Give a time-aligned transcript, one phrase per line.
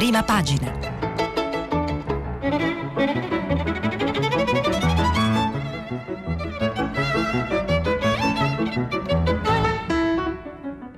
[0.00, 0.72] prima pagina.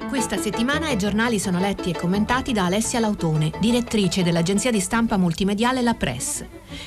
[0.09, 5.16] Questa settimana i giornali sono letti e commentati da Alessia Lautone, direttrice dell'agenzia di stampa
[5.16, 6.44] multimediale La Press.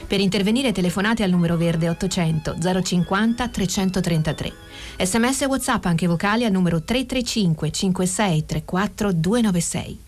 [0.08, 4.54] Per intervenire telefonate al numero verde 800 050 333.
[5.00, 10.05] Sms e WhatsApp anche vocali al numero 335 56 34 296.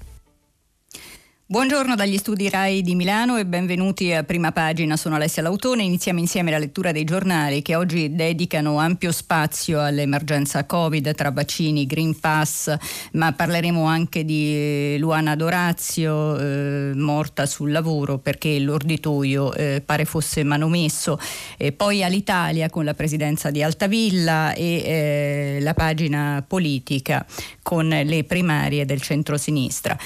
[1.50, 4.98] Buongiorno dagli studi RAI di Milano e benvenuti a Prima Pagina.
[4.98, 5.82] Sono Alessia Lautone.
[5.82, 11.86] Iniziamo insieme la lettura dei giornali che oggi dedicano ampio spazio all'emergenza Covid tra vaccini,
[11.86, 12.76] Green Pass,
[13.14, 20.44] ma parleremo anche di Luana Dorazio, eh, morta sul lavoro perché l'orditoio eh, pare fosse
[20.44, 21.18] manomesso.
[21.56, 27.26] E poi all'Italia con la presidenza di Altavilla e eh, la pagina politica
[27.62, 29.98] con le primarie del centro-sinistra.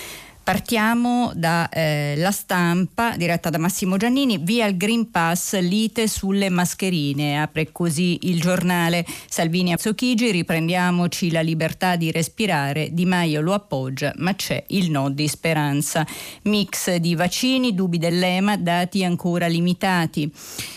[0.52, 7.42] Partiamo dalla eh, stampa diretta da Massimo Giannini, via il Green Pass, lite sulle mascherine,
[7.42, 13.54] apre così il giornale Salvini a Zocchigi, riprendiamoci la libertà di respirare, Di Maio lo
[13.54, 16.06] appoggia, ma c'è il no di speranza.
[16.42, 20.30] Mix di vaccini, dubbi dell'EMA, dati ancora limitati.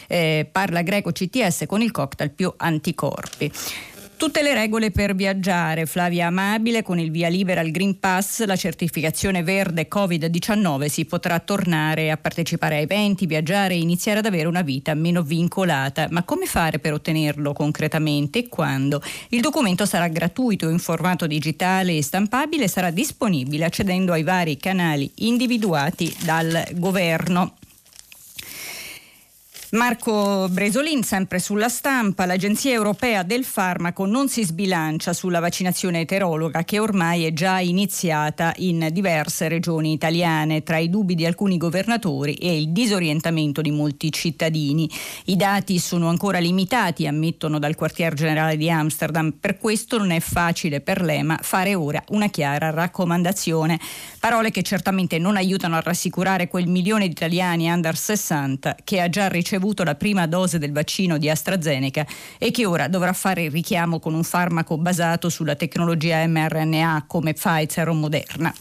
[0.06, 3.50] Eh, parla Greco CTS con il cocktail più anticorpi.
[4.16, 5.86] Tutte le regole per viaggiare.
[5.86, 11.40] Flavia Amabile con il via libera al Green Pass, la certificazione verde Covid-19 si potrà
[11.40, 16.06] tornare a partecipare a eventi, viaggiare e iniziare ad avere una vita meno vincolata.
[16.10, 19.02] Ma come fare per ottenerlo concretamente e quando?
[19.30, 24.56] Il documento sarà gratuito in formato digitale e stampabile e sarà disponibile accedendo ai vari
[24.56, 27.56] canali individuati dal governo.
[29.74, 36.62] Marco Bresolin, sempre sulla stampa, l'Agenzia Europea del Farmaco non si sbilancia sulla vaccinazione eterologa
[36.62, 42.34] che ormai è già iniziata in diverse regioni italiane, tra i dubbi di alcuni governatori
[42.34, 44.88] e il disorientamento di molti cittadini.
[45.24, 50.20] I dati sono ancora limitati, ammettono dal quartier generale di Amsterdam, per questo non è
[50.20, 53.80] facile per l'EMA fare ora una chiara raccomandazione.
[54.20, 59.08] Parole che certamente non aiutano a rassicurare quel milione di italiani under 60 che ha
[59.08, 62.06] già ricevuto ricevuto la prima dose del vaccino di AstraZeneca
[62.38, 67.32] e che ora dovrà fare il richiamo con un farmaco basato sulla tecnologia mRNA come
[67.32, 68.54] Pfizer o Moderna.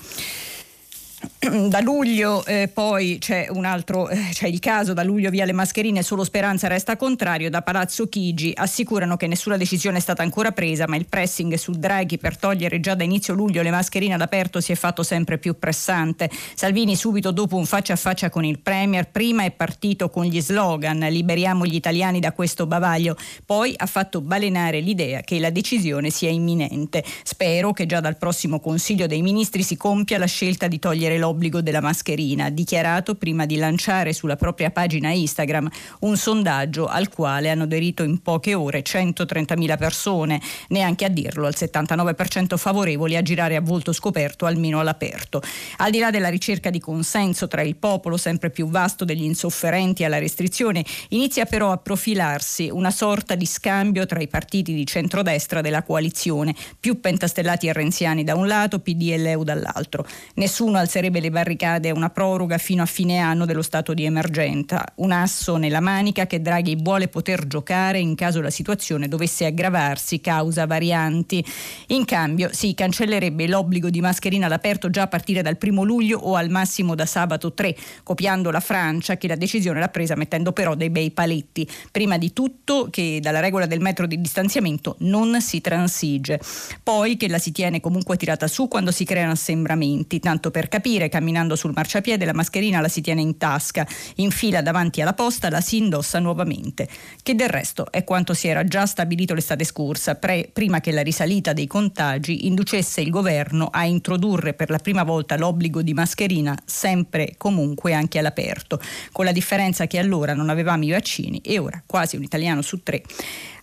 [1.73, 5.51] Da luglio eh, poi c'è un altro, eh, c'è il caso, da luglio via le
[5.51, 10.51] mascherine, solo Speranza resta contrario, da Palazzo Chigi assicurano che nessuna decisione è stata ancora
[10.51, 14.61] presa, ma il pressing su Draghi per togliere già da inizio luglio le mascherine all'aperto
[14.61, 16.29] si è fatto sempre più pressante.
[16.53, 20.41] Salvini subito dopo un faccia a faccia con il Premier, prima è partito con gli
[20.41, 26.09] slogan liberiamo gli italiani da questo bavaglio, poi ha fatto balenare l'idea che la decisione
[26.09, 27.03] sia imminente.
[27.23, 31.32] Spero che già dal prossimo Consiglio dei Ministri si compia la scelta di togliere l'obbligo
[31.33, 35.67] l'obbligo della mascherina, dichiarato prima di lanciare sulla propria pagina Instagram
[36.01, 40.39] un sondaggio al quale hanno aderito in poche ore 130.000 persone,
[40.69, 45.41] neanche a dirlo, al 79% favorevoli a girare a volto scoperto almeno all'aperto.
[45.77, 50.03] Al di là della ricerca di consenso tra il popolo sempre più vasto degli insofferenti
[50.03, 55.61] alla restrizione, inizia però a profilarsi una sorta di scambio tra i partiti di centrodestra
[55.61, 60.05] della coalizione, più pentastellati e renziani da un lato, PD Leu dall'altro.
[60.35, 65.11] Nessuno alzerebbe le barricade una proroga fino a fine anno dello stato di emergenza, un
[65.11, 70.66] asso nella manica che Draghi vuole poter giocare in caso la situazione dovesse aggravarsi causa
[70.66, 71.44] varianti.
[71.88, 76.35] In cambio si cancellerebbe l'obbligo di mascherina all'aperto già a partire dal primo luglio o
[76.35, 80.75] al massimo da sabato 3, copiando la Francia che la decisione l'ha presa mettendo però
[80.75, 81.66] dei bei paletti.
[81.90, 86.41] Prima di tutto che dalla regola del metro di distanziamento non si transige,
[86.84, 91.09] poi che la si tiene comunque tirata su quando si creano assembramenti, tanto per capire
[91.13, 93.85] camminando sul marciapiede, la mascherina la si tiene in tasca,
[94.16, 96.90] in fila davanti alla posta la si indossa nuovamente,
[97.22, 101.03] che del resto è quanto si era già stabilito l'estate scorsa, pre- prima che la
[101.03, 106.57] risalita dei contagi inducesse il governo a introdurre per la prima volta l'obbligo di mascherina
[106.66, 111.59] sempre e comunque anche all'aperto, con la differenza che allora non avevamo i vaccini e
[111.59, 113.03] ora quasi un italiano su tre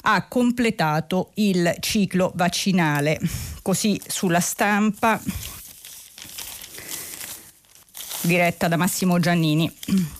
[0.03, 3.21] ha completato il ciclo vaccinale.
[3.61, 5.21] Così sulla stampa
[8.23, 9.71] diretta da Massimo Giannini.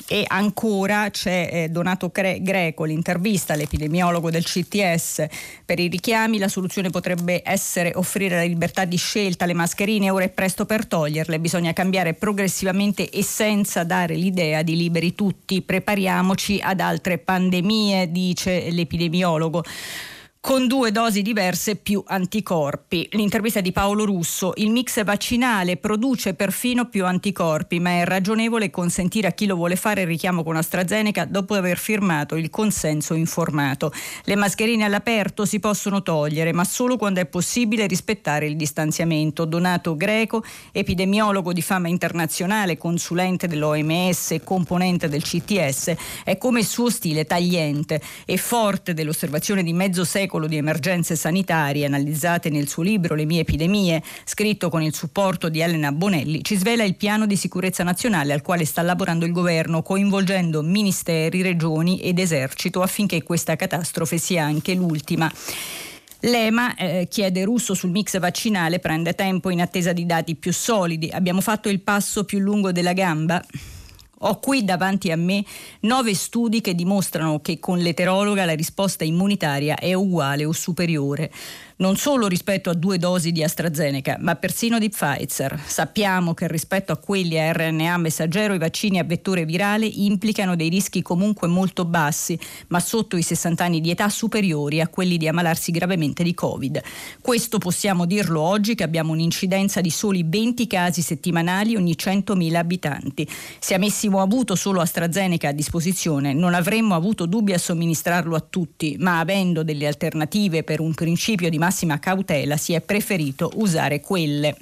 [0.07, 5.27] E ancora c'è eh, Donato Greco, l'intervista all'epidemiologo del CTS.
[5.65, 10.25] Per i richiami la soluzione potrebbe essere offrire la libertà di scelta, le mascherine ora
[10.25, 15.63] è presto per toglierle, bisogna cambiare progressivamente e senza dare l'idea di liberi tutti.
[15.63, 19.65] Prepariamoci ad altre pandemie, dice l'epidemiologo.
[20.43, 23.07] Con due dosi diverse più anticorpi.
[23.13, 29.29] L'intervista di Paolo Russo, il mix vaccinale produce perfino più anticorpi, ma è ragionevole consentire
[29.29, 33.93] a chi lo vuole fare il richiamo con AstraZeneca dopo aver firmato il consenso informato.
[34.25, 39.45] Le mascherine all'aperto si possono togliere, ma solo quando è possibile rispettare il distanziamento.
[39.45, 40.43] Donato Greco,
[40.73, 45.95] epidemiologo di fama internazionale, consulente dell'OMS e componente del CTS,
[46.25, 51.17] è come il suo stile tagliente e forte dell'osservazione di mezzo secolo secolo di emergenze
[51.17, 56.45] sanitarie analizzate nel suo libro Le mie epidemie, scritto con il supporto di Elena Bonelli,
[56.45, 61.43] ci svela il piano di sicurezza nazionale al quale sta lavorando il governo, coinvolgendo ministeri,
[61.43, 65.29] regioni ed esercito affinché questa catastrofe sia anche l'ultima.
[66.21, 71.11] L'EMA eh, chiede russo sul mix vaccinale, prende tempo in attesa di dati più solidi.
[71.11, 73.43] Abbiamo fatto il passo più lungo della gamba?
[74.23, 75.43] Ho qui davanti a me
[75.81, 81.31] nove studi che dimostrano che con l'eterologa la risposta immunitaria è uguale o superiore
[81.81, 85.59] non solo rispetto a due dosi di AstraZeneca, ma persino di Pfizer.
[85.65, 90.69] Sappiamo che rispetto a quelli a RNA messaggero i vaccini a vettore virale implicano dei
[90.69, 92.39] rischi comunque molto bassi,
[92.69, 96.83] ma sotto i 60 anni di età superiori a quelli di ammalarsi gravemente di Covid.
[97.23, 103.27] Questo possiamo dirlo oggi che abbiamo un'incidenza di soli 20 casi settimanali ogni 100.000 abitanti.
[103.59, 108.97] Se avessimo avuto solo AstraZeneca a disposizione non avremmo avuto dubbi a somministrarlo a tutti,
[108.99, 111.69] ma avendo delle alternative per un principio di massima
[111.99, 114.57] cautela si è preferito usare quelle.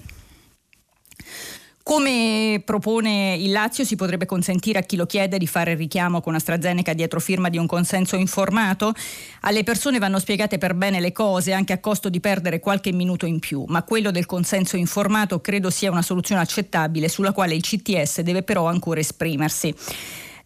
[1.89, 6.21] Come propone il Lazio, si potrebbe consentire a chi lo chiede di fare il richiamo
[6.21, 8.93] con AstraZeneca dietro firma di un consenso informato?
[9.41, 13.25] Alle persone vanno spiegate per bene le cose, anche a costo di perdere qualche minuto
[13.25, 17.63] in più, ma quello del consenso informato credo sia una soluzione accettabile sulla quale il
[17.63, 19.75] CTS deve però ancora esprimersi.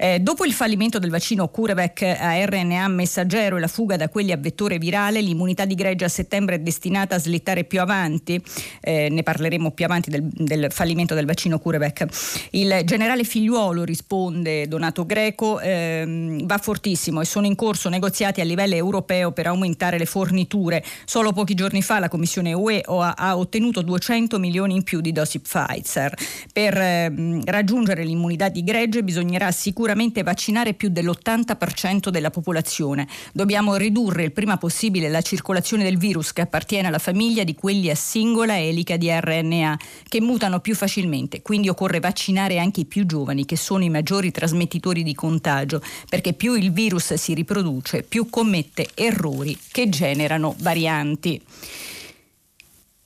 [0.02, 4.32] Eh, dopo il fallimento del vaccino CureVac a RNA messaggero e la fuga da quelli
[4.32, 8.42] a vettore virale, l'immunità di gregge a settembre è destinata a slittare più avanti.
[8.80, 12.48] Eh, ne parleremo più avanti del, del, fallimento del vaccino CureVac.
[12.50, 18.44] Il generale figliuolo, risponde Donato Greco, ehm, va fortissimo e sono in corso negoziati a
[18.44, 20.82] livello europeo per aumentare le forniture.
[21.04, 25.12] Solo pochi giorni fa la Commissione UE ha, ha ottenuto 200 milioni in più di
[25.12, 26.12] dosi Pfizer.
[26.52, 33.06] Per ehm, raggiungere l'immunità di gregge bisognerà sicuramente sicuramente vaccinare più dell'80% della popolazione.
[33.32, 37.90] Dobbiamo ridurre il prima possibile la circolazione del virus che appartiene alla famiglia di quelli
[37.90, 39.78] a singola elica di RNA
[40.08, 41.42] che mutano più facilmente.
[41.42, 46.32] Quindi occorre vaccinare anche i più giovani che sono i maggiori trasmettitori di contagio perché
[46.32, 51.38] più il virus si riproduce, più commette errori che generano varianti.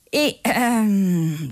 [0.09, 1.51] E um,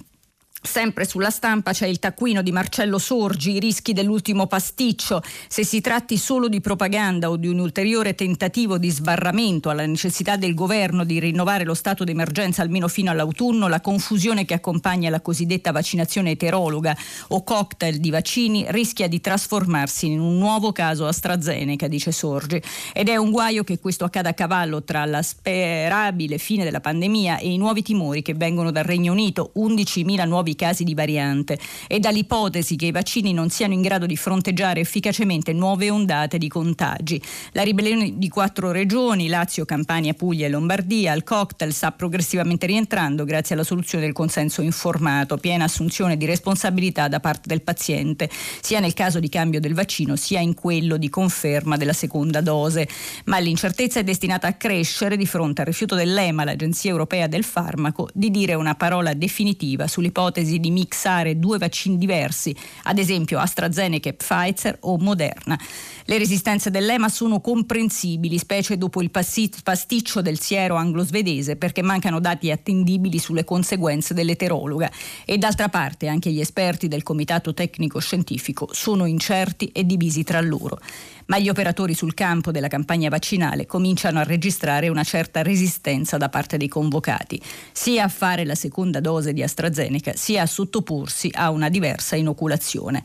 [0.65, 5.21] Sempre sulla stampa c'è il taccuino di Marcello Sorgi, i rischi dell'ultimo pasticcio.
[5.47, 10.37] Se si tratti solo di propaganda o di un ulteriore tentativo di sbarramento alla necessità
[10.37, 15.21] del governo di rinnovare lo stato d'emergenza almeno fino all'autunno, la confusione che accompagna la
[15.21, 16.97] cosiddetta vaccinazione eterologa
[17.29, 22.61] o cocktail di vaccini rischia di trasformarsi in un nuovo caso AstraZeneca, dice Sorgi.
[22.91, 27.37] Ed è un guaio che questo accada a cavallo tra la sperabile fine della pandemia
[27.37, 31.99] e i nuovi timori che vengono dal Regno Unito, 11.000 nuovi casi di variante e
[31.99, 37.21] dall'ipotesi che i vaccini non siano in grado di fronteggiare efficacemente nuove ondate di contagi.
[37.51, 43.25] La ribellione di quattro regioni, Lazio, Campania, Puglia e Lombardia, al cocktail sta progressivamente rientrando
[43.25, 48.29] grazie alla soluzione del consenso informato, piena assunzione di responsabilità da parte del paziente,
[48.61, 52.87] sia nel caso di cambio del vaccino sia in quello di conferma della seconda dose.
[53.25, 58.09] Ma l'incertezza è destinata a crescere di fronte al rifiuto dell'EMA, l'Agenzia Europea del Farmaco,
[58.13, 64.09] di dire una parola definitiva sull'ipotesi l'ipotesi di mixare due vaccini diversi, ad esempio AstraZeneca
[64.09, 65.59] e Pfizer o Moderna.
[66.07, 72.51] Le resistenze dell'EMA sono comprensibili, specie dopo il pasticcio del siero anglo-svedese, perché mancano dati
[72.51, 74.91] attendibili sulle conseguenze dell'eterologa.
[75.25, 80.41] E d'altra parte anche gli esperti del Comitato Tecnico Scientifico sono incerti e divisi tra
[80.41, 80.79] loro
[81.27, 86.29] ma gli operatori sul campo della campagna vaccinale cominciano a registrare una certa resistenza da
[86.29, 91.49] parte dei convocati, sia a fare la seconda dose di AstraZeneca, sia a sottoporsi a
[91.49, 93.03] una diversa inoculazione.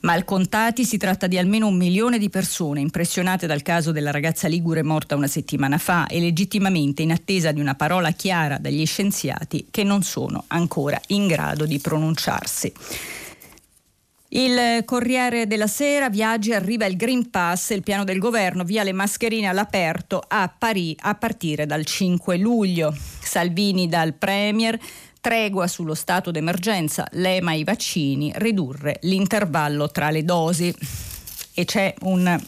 [0.00, 4.84] Malcontati si tratta di almeno un milione di persone impressionate dal caso della ragazza ligure
[4.84, 9.82] morta una settimana fa e legittimamente in attesa di una parola chiara dagli scienziati che
[9.82, 12.72] non sono ancora in grado di pronunciarsi.
[14.30, 18.92] Il Corriere della Sera, viaggi, arriva il Green Pass, il piano del governo, via le
[18.92, 22.94] mascherine all'aperto a Parì a partire dal 5 luglio.
[23.20, 24.78] Salvini dal Premier,
[25.20, 30.74] tregua sullo stato d'emergenza, l'EMA i vaccini, ridurre l'intervallo tra le dosi.
[31.54, 32.40] E c'è un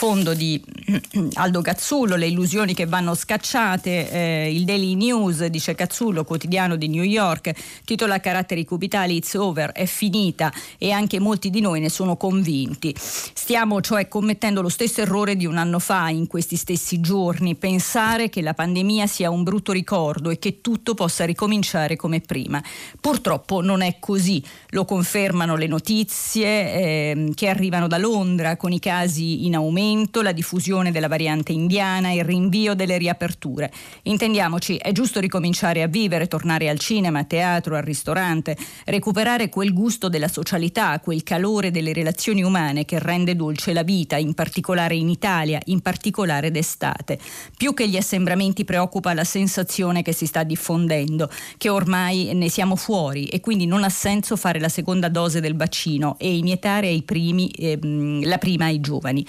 [0.00, 0.58] fondo di
[1.34, 6.88] Aldo Cazzullo, le illusioni che vanno scacciate, eh, il Daily News, dice Cazzullo, quotidiano di
[6.88, 7.52] New York,
[7.84, 12.94] titola caratteri cubitali It's over, è finita e anche molti di noi ne sono convinti.
[12.96, 18.30] Stiamo cioè commettendo lo stesso errore di un anno fa in questi stessi giorni, pensare
[18.30, 22.62] che la pandemia sia un brutto ricordo e che tutto possa ricominciare come prima.
[22.98, 28.78] Purtroppo non è così, lo confermano le notizie eh, che arrivano da Londra con i
[28.78, 29.88] casi in aumento,
[30.22, 33.72] la diffusione della variante indiana, il rinvio delle riaperture.
[34.02, 39.72] Intendiamoci, è giusto ricominciare a vivere, tornare al cinema, a teatro, al ristorante, recuperare quel
[39.72, 44.94] gusto della socialità, quel calore delle relazioni umane che rende dolce la vita, in particolare
[44.94, 47.18] in Italia, in particolare d'estate.
[47.56, 52.76] Più che gli assembramenti preoccupa la sensazione che si sta diffondendo, che ormai ne siamo
[52.76, 57.02] fuori e quindi non ha senso fare la seconda dose del vaccino e iniettare ai
[57.02, 59.26] primi, ehm, la prima ai giovani.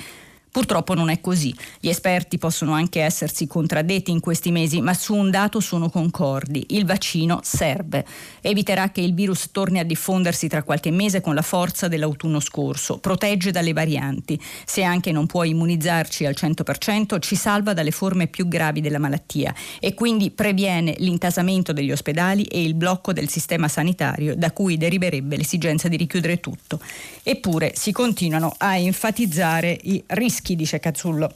[0.51, 1.55] Purtroppo non è così.
[1.79, 6.65] Gli esperti possono anche essersi contraddetti in questi mesi, ma su un dato sono concordi.
[6.71, 8.05] Il vaccino serve.
[8.41, 12.97] Eviterà che il virus torni a diffondersi tra qualche mese con la forza dell'autunno scorso.
[12.97, 14.37] Protegge dalle varianti.
[14.65, 19.55] Se anche non può immunizzarci al 100%, ci salva dalle forme più gravi della malattia
[19.79, 25.37] e quindi previene l'intasamento degli ospedali e il blocco del sistema sanitario da cui deriverebbe
[25.37, 26.81] l'esigenza di richiudere tutto.
[27.23, 31.31] Eppure si continuano a enfatizzare i rischi rischi, dice Cazzullo.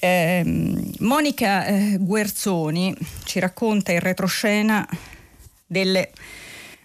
[0.00, 0.42] Eh,
[0.98, 4.86] Monica Guerzoni ci racconta in retroscena
[5.64, 6.10] delle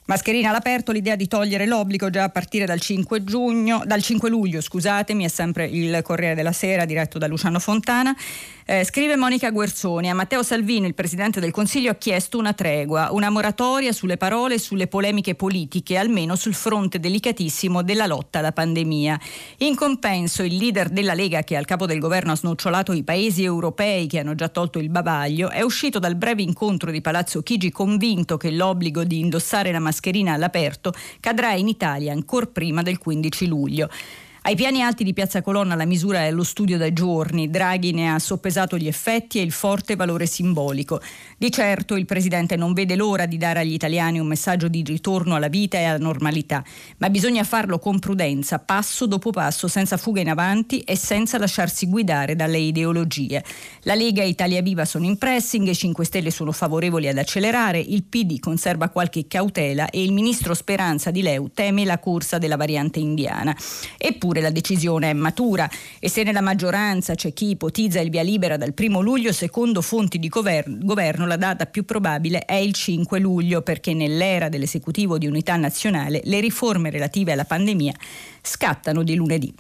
[0.07, 4.61] Mascherina all'aperto, l'idea di togliere l'obbligo già a partire dal 5, giugno, dal 5 luglio,
[4.61, 8.15] scusatemi, è sempre il Corriere della Sera diretto da Luciano Fontana.
[8.69, 13.09] Eh, scrive Monica Guerzoni, a Matteo Salvini, il Presidente del Consiglio, ha chiesto una tregua,
[13.11, 18.53] una moratoria sulle parole e sulle polemiche politiche, almeno sul fronte delicatissimo della lotta alla
[18.53, 19.19] pandemia.
[19.57, 23.43] In compenso, il leader della Lega, che al capo del governo ha snocciolato i paesi
[23.43, 27.71] europei che hanno già tolto il bavaglio, è uscito dal breve incontro di Palazzo Chigi
[27.71, 29.95] convinto che l'obbligo di indossare la mascherina
[30.33, 33.89] all'aperto cadrà in Italia ancora prima del 15 luglio.
[34.47, 37.49] Ai piani alti di Piazza Colonna la misura è allo studio da giorni.
[37.49, 41.01] Draghi ne ha soppesato gli effetti e il forte valore simbolico.
[41.37, 45.35] Di certo il Presidente non vede l'ora di dare agli italiani un messaggio di ritorno
[45.35, 46.63] alla vita e alla normalità,
[46.99, 51.89] ma bisogna farlo con prudenza, passo dopo passo, senza fuga in avanti e senza lasciarsi
[51.89, 53.43] guidare dalle ideologie.
[53.81, 57.79] La Lega e Italia Viva sono in pressing, i 5 Stelle sono favorevoli ad accelerare,
[57.79, 62.55] il PD conserva qualche cautela e il ministro Speranza di Leu teme la corsa della
[62.55, 63.53] variante indiana.
[63.97, 68.22] Eppure Eppure la decisione è matura e se nella maggioranza c'è chi ipotizza il via
[68.22, 73.20] libera dal primo luglio, secondo fonti di governo la data più probabile è il 5
[73.20, 77.94] luglio perché nell'era dell'esecutivo di unità nazionale le riforme relative alla pandemia
[78.41, 79.53] scattano di lunedì.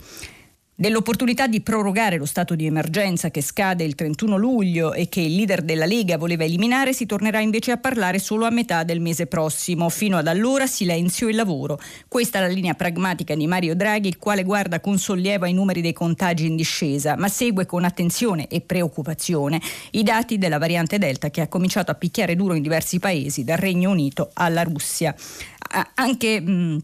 [0.79, 5.33] Dell'opportunità di prorogare lo stato di emergenza che scade il 31 luglio e che il
[5.33, 9.25] leader della Lega voleva eliminare si tornerà invece a parlare solo a metà del mese
[9.25, 9.89] prossimo.
[9.89, 11.79] Fino ad allora silenzio e lavoro.
[12.07, 15.81] Questa è la linea pragmatica di Mario Draghi, il quale guarda con sollievo ai numeri
[15.81, 19.59] dei contagi in discesa, ma segue con attenzione e preoccupazione
[19.93, 23.57] i dati della variante Delta che ha cominciato a picchiare duro in diversi paesi, dal
[23.57, 25.15] Regno Unito alla Russia.
[25.95, 26.77] Anche mh,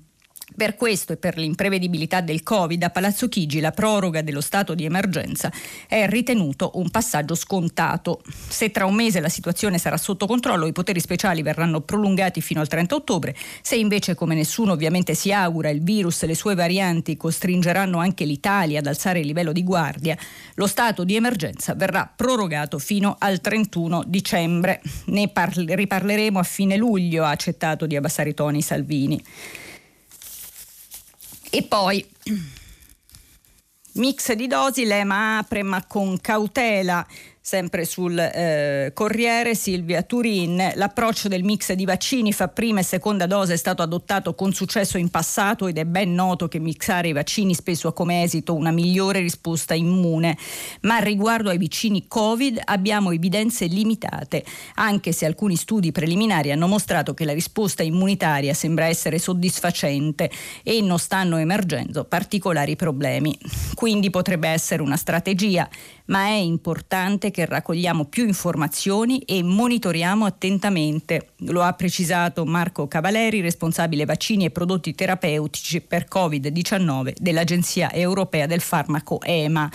[0.56, 4.86] per questo e per l'imprevedibilità del Covid a Palazzo Chigi la proroga dello stato di
[4.86, 5.52] emergenza
[5.88, 8.22] è ritenuto un passaggio scontato.
[8.48, 12.60] Se tra un mese la situazione sarà sotto controllo, i poteri speciali verranno prolungati fino
[12.60, 13.36] al 30 ottobre.
[13.62, 18.26] Se invece, come nessuno ovviamente si augura, il virus e le sue varianti costringeranno anche
[18.26, 20.18] l'Italia ad alzare il livello di guardia,
[20.56, 24.82] lo stato di emergenza verrà prorogato fino al 31 dicembre.
[25.06, 29.24] Ne parli- riparleremo a fine luglio, ha accettato di abbassare i toni Salvini.
[31.56, 32.04] E poi
[33.94, 37.06] mix di dosi, l'EMA apre ma con cautela
[37.46, 43.26] Sempre sul eh, Corriere, Silvia Turin, l'approccio del mix di vaccini fa prima e seconda
[43.26, 47.12] dose è stato adottato con successo in passato ed è ben noto che mixare i
[47.12, 50.38] vaccini spesso ha come esito una migliore risposta immune,
[50.84, 54.46] ma riguardo ai vaccini Covid abbiamo evidenze limitate,
[54.76, 60.32] anche se alcuni studi preliminari hanno mostrato che la risposta immunitaria sembra essere soddisfacente
[60.64, 63.38] e non stanno emergendo particolari problemi.
[63.74, 65.68] Quindi potrebbe essere una strategia,
[66.06, 71.30] ma è importante che raccogliamo più informazioni e monitoriamo attentamente.
[71.48, 78.62] Lo ha precisato Marco Cavaleri, responsabile vaccini e prodotti terapeutici per Covid-19 dell'Agenzia Europea del
[78.62, 79.72] Farmaco EMA.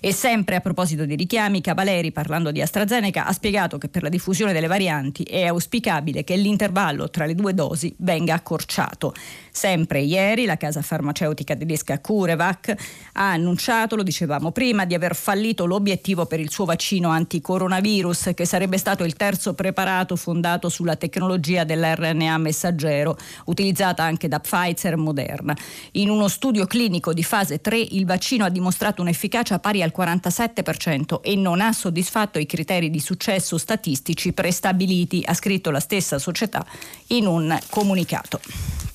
[0.00, 4.08] E sempre a proposito di richiami, Cavaleri, parlando di AstraZeneca, ha spiegato che per la
[4.08, 9.14] diffusione delle varianti è auspicabile che l'intervallo tra le due dosi venga accorciato.
[9.50, 12.74] Sempre ieri la casa farmaceutica tedesca CureVac
[13.14, 18.44] ha annunciato, lo dicevamo prima, di aver fallito l'obiettivo per il suo vaccino anticoronavirus, che
[18.44, 25.56] sarebbe stato il terzo preparato fondato sulla tecnologia dell'RNA messaggero, utilizzata anche da Pfizer Moderna.
[25.92, 31.20] In uno studio clinico di fase 3 il vaccino ha dimostrato un'efficacia pari al 47%
[31.22, 36.66] e non ha soddisfatto i criteri di successo statistici prestabiliti, ha scritto la stessa società
[37.08, 38.89] in un comunicato.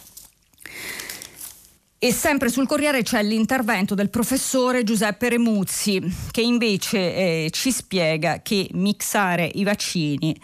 [2.05, 8.43] E sempre sul Corriere c'è l'intervento del professore Giuseppe Remuzzi che invece eh, ci spiega
[8.43, 10.39] che mixare i vaccini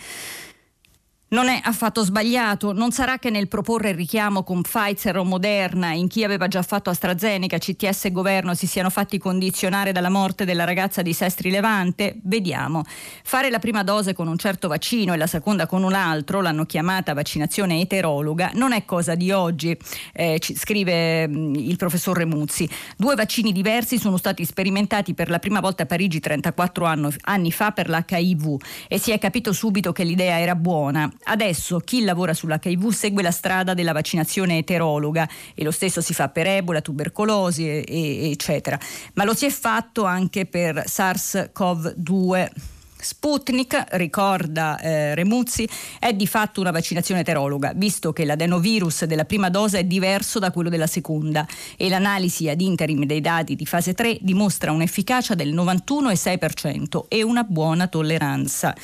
[1.32, 5.94] non è affatto sbagliato, non sarà che nel proporre il richiamo con Pfizer o Moderna
[5.94, 10.44] in chi aveva già fatto AstraZeneca, CTS e governo si siano fatti condizionare dalla morte
[10.44, 12.18] della ragazza di Sestri Levante?
[12.24, 12.84] Vediamo.
[13.24, 16.66] Fare la prima dose con un certo vaccino e la seconda con un altro, l'hanno
[16.66, 19.78] chiamata vaccinazione eterologa, non è cosa di oggi,
[20.12, 22.70] eh, scrive mm, il professor Remuzzi.
[22.98, 27.54] Due vaccini diversi sono stati sperimentati per la prima volta a Parigi 34 anno, anni
[27.54, 28.58] fa per l'HIV
[28.90, 33.32] e si è capito subito che l'idea era buona Adesso chi lavora sull'HIV segue la
[33.32, 38.80] strada della vaccinazione eterologa e lo stesso si fa per Ebola, tubercolosi, e, e, eccetera.
[39.13, 42.71] Ma lo si è fatto anche per SARS-CoV-2.
[43.01, 45.67] Sputnik, ricorda eh, Remuzzi,
[46.00, 50.51] è di fatto una vaccinazione eterologa, visto che l'adenovirus della prima dose è diverso da
[50.51, 51.46] quello della seconda.
[51.75, 57.43] E l'analisi ad interim dei dati di fase 3 dimostra un'efficacia del 91,6% e una
[57.43, 58.75] buona tolleranza.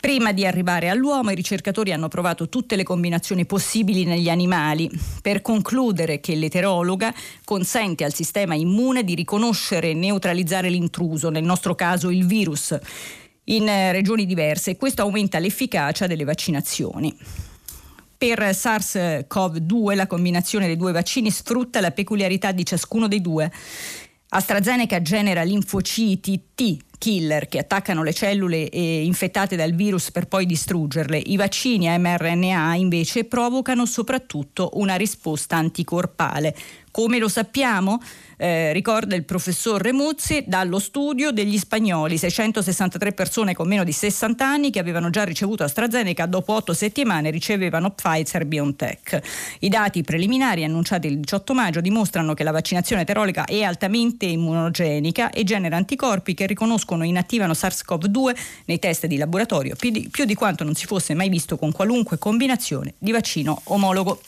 [0.00, 4.88] Prima di arrivare all'uomo i ricercatori hanno provato tutte le combinazioni possibili negli animali.
[5.20, 7.12] Per concludere che l'eterologa
[7.44, 12.78] consente al sistema immune di riconoscere e neutralizzare l'intruso, nel nostro caso il virus
[13.44, 17.16] in eh, regioni diverse e questo aumenta l'efficacia delle vaccinazioni.
[18.16, 23.50] Per SARS-CoV-2 la combinazione dei due vaccini sfrutta la peculiarità di ciascuno dei due.
[24.28, 31.18] AstraZeneca genera linfociti T killer che attaccano le cellule infettate dal virus per poi distruggerle.
[31.18, 36.56] I vaccini a mRNA invece provocano soprattutto una risposta anticorpale.
[36.94, 38.00] Come lo sappiamo?
[38.36, 44.46] eh, ricorda il professor Remuzzi, dallo studio degli spagnoli, 663 persone con meno di 60
[44.46, 49.20] anni che avevano già ricevuto AstraZeneca, dopo 8 settimane ricevevano Pfizer BioNTech.
[49.60, 55.30] I dati preliminari annunciati il 18 maggio dimostrano che la vaccinazione eterolica è altamente immunogenica
[55.30, 60.24] e genera anticorpi che riconoscono e inattivano SARS-CoV-2 nei test di laboratorio, più di, più
[60.24, 64.20] di quanto non si fosse mai visto con qualunque combinazione di vaccino omologo.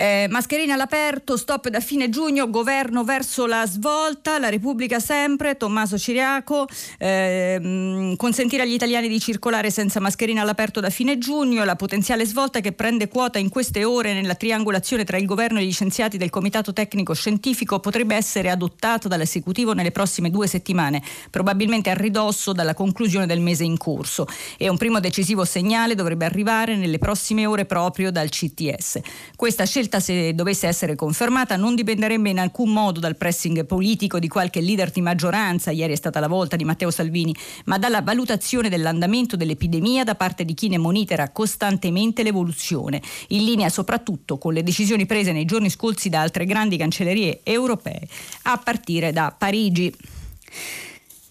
[0.00, 5.98] Eh, mascherine all'aperto, stop da fine giugno, governo verso la svolta, la Repubblica sempre, Tommaso
[5.98, 12.24] Ciriaco, eh, consentire agli italiani di circolare senza mascherina all'aperto da fine giugno, la potenziale
[12.26, 16.16] svolta che prende quota in queste ore nella triangolazione tra il governo e gli scienziati
[16.16, 22.52] del Comitato Tecnico Scientifico potrebbe essere adottata dall'esecutivo nelle prossime due settimane, probabilmente a ridosso
[22.52, 27.46] dalla conclusione del mese in corso e un primo decisivo segnale dovrebbe arrivare nelle prossime
[27.46, 29.00] ore proprio dal CTS.
[29.34, 34.18] Questa scelta scelta, se dovesse essere confermata, non dipenderebbe in alcun modo dal pressing politico
[34.18, 38.02] di qualche leader di maggioranza, ieri è stata la volta di Matteo Salvini, ma dalla
[38.02, 44.52] valutazione dell'andamento dell'epidemia da parte di chi ne monitora costantemente l'evoluzione, in linea soprattutto con
[44.52, 48.06] le decisioni prese nei giorni scorsi da altre grandi cancellerie europee,
[48.42, 49.92] a partire da Parigi.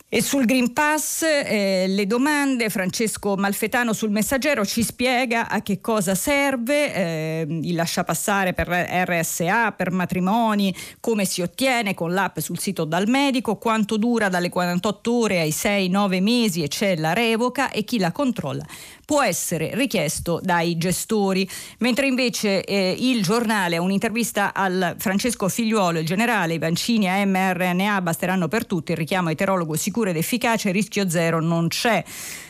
[0.09, 5.81] E sul Green Pass eh, le domande, Francesco Malfetano sul messaggero ci spiega a che
[5.81, 12.57] cosa serve eh, il lasciapassare per RSA, per matrimoni, come si ottiene con l'app sul
[12.57, 17.69] sito dal medico, quanto dura dalle 48 ore ai 6-9 mesi e c'è la revoca
[17.69, 18.65] e chi la controlla
[19.07, 25.99] può essere richiesto dai gestori, mentre invece eh, il giornale ha un'intervista al Francesco Figliuolo,
[25.99, 30.71] il generale, i vaccini a mRNA basteranno per tutti, il richiamo eterologo sicuro ed efficace,
[30.71, 32.03] rischio zero non c'è.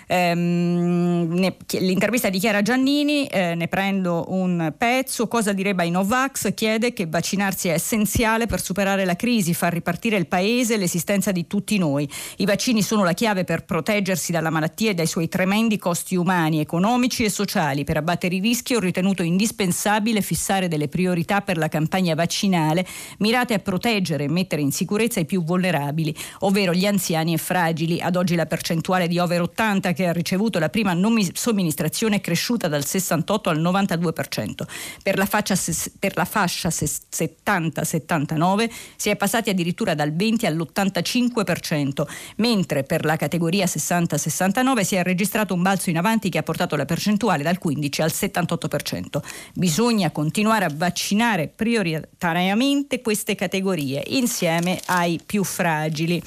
[0.07, 5.27] Ehm, ne, l'intervista di Chiara Giannini, eh, ne prendo un pezzo.
[5.27, 6.53] Cosa direbbe ai Novax?
[6.53, 11.31] Chiede che vaccinarsi è essenziale per superare la crisi, far ripartire il paese e l'esistenza
[11.31, 12.09] di tutti noi.
[12.37, 16.61] I vaccini sono la chiave per proteggersi dalla malattia e dai suoi tremendi costi umani
[16.61, 17.83] economici e sociali.
[17.83, 22.85] Per abbattere i rischi ho ritenuto indispensabile fissare delle priorità per la campagna vaccinale
[23.19, 27.99] mirate a proteggere e mettere in sicurezza i più vulnerabili, ovvero gli anziani e fragili.
[27.99, 30.95] Ad oggi la percentuale di over 80 che ha ricevuto la prima
[31.33, 34.61] somministrazione è cresciuta dal 68 al 92%.
[35.01, 35.55] Per la, fascia,
[35.97, 42.05] per la fascia 70-79 si è passati addirittura dal 20 all'85%,
[42.35, 46.75] mentre per la categoria 60-69 si è registrato un balzo in avanti che ha portato
[46.75, 49.19] la percentuale dal 15 al 78%.
[49.55, 56.21] Bisogna continuare a vaccinare prioritariamente queste categorie insieme ai più fragili.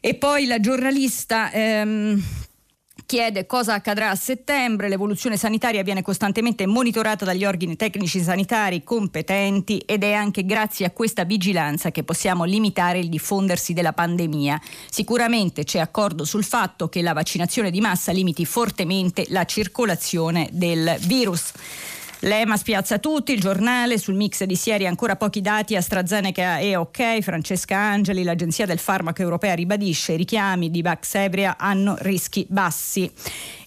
[0.00, 2.22] E poi la giornalista ehm,
[3.08, 4.90] chiede cosa accadrà a settembre.
[4.90, 10.90] L'evoluzione sanitaria viene costantemente monitorata dagli organi tecnici sanitari competenti ed è anche grazie a
[10.90, 14.60] questa vigilanza che possiamo limitare il diffondersi della pandemia.
[14.90, 20.94] Sicuramente c'è accordo sul fatto che la vaccinazione di massa limiti fortemente la circolazione del
[21.06, 21.52] virus.
[22.20, 27.20] L'EMA spiazza tutti, il giornale sul mix di sieri ancora pochi dati, AstraZeneca è ok,
[27.20, 33.08] Francesca Angeli, l'Agenzia del Farmaco Europea ribadisce i richiami di Vaxebria hanno rischi bassi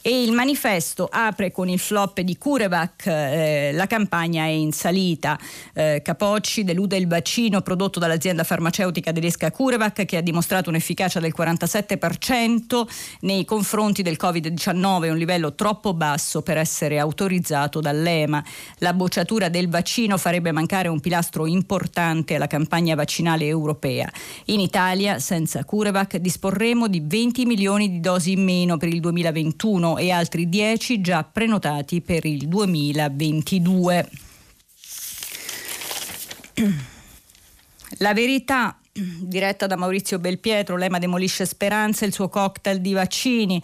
[0.02, 5.38] e il manifesto apre con il flop di Curevac, eh, la campagna è in salita.
[5.74, 11.34] Eh, Capocci delude il vaccino prodotto dall'azienda farmaceutica tedesca Curevac che ha dimostrato un'efficacia del
[11.38, 12.88] 47%
[13.22, 18.44] nei confronti del Covid-19, un livello troppo basso per essere autorizzato dall'EMA.
[18.80, 24.12] La bocciatura del vaccino farebbe mancare un pilastro importante alla campagna vaccinale europea.
[24.46, 29.91] In Italia, senza Curevac, disporremo di 20 milioni di dosi in meno per il 2021
[29.98, 34.10] e altri 10 già prenotati per il 2022.
[37.98, 43.62] La verità diretta da Maurizio Belpietro, l'EMA demolisce speranze, il suo cocktail di vaccini.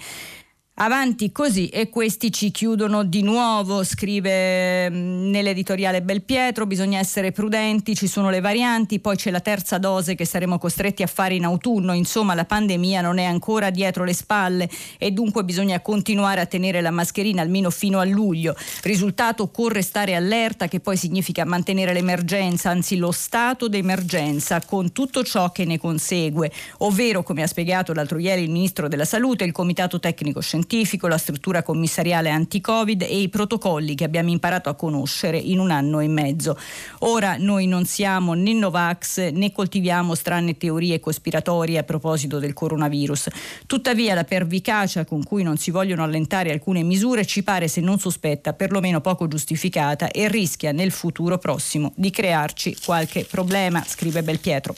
[0.80, 7.96] Avanti così e questi ci chiudono di nuovo, scrive mm, nell'editoriale Belpietro, bisogna essere prudenti,
[7.96, 11.46] ci sono le varianti, poi c'è la terza dose che saremo costretti a fare in
[11.46, 16.46] autunno, insomma la pandemia non è ancora dietro le spalle e dunque bisogna continuare a
[16.46, 18.56] tenere la mascherina almeno fino a luglio.
[18.84, 25.24] Risultato occorre stare allerta che poi significa mantenere l'emergenza, anzi lo stato d'emergenza con tutto
[25.24, 29.52] ciò che ne consegue, ovvero come ha spiegato l'altro ieri il Ministro della Salute, il
[29.52, 34.76] Comitato Tecnico Scientifico scientifico, la struttura commissariale anti-Covid e i protocolli che abbiamo imparato a
[34.76, 36.60] conoscere in un anno e mezzo.
[37.00, 43.30] Ora noi non siamo né Novax né coltiviamo strane teorie cospiratorie a proposito del coronavirus.
[43.66, 47.98] Tuttavia la pervicacia con cui non si vogliono allentare alcune misure ci pare se non
[47.98, 54.76] sospetta, perlomeno poco giustificata e rischia nel futuro prossimo di crearci qualche problema, scrive Belpietro.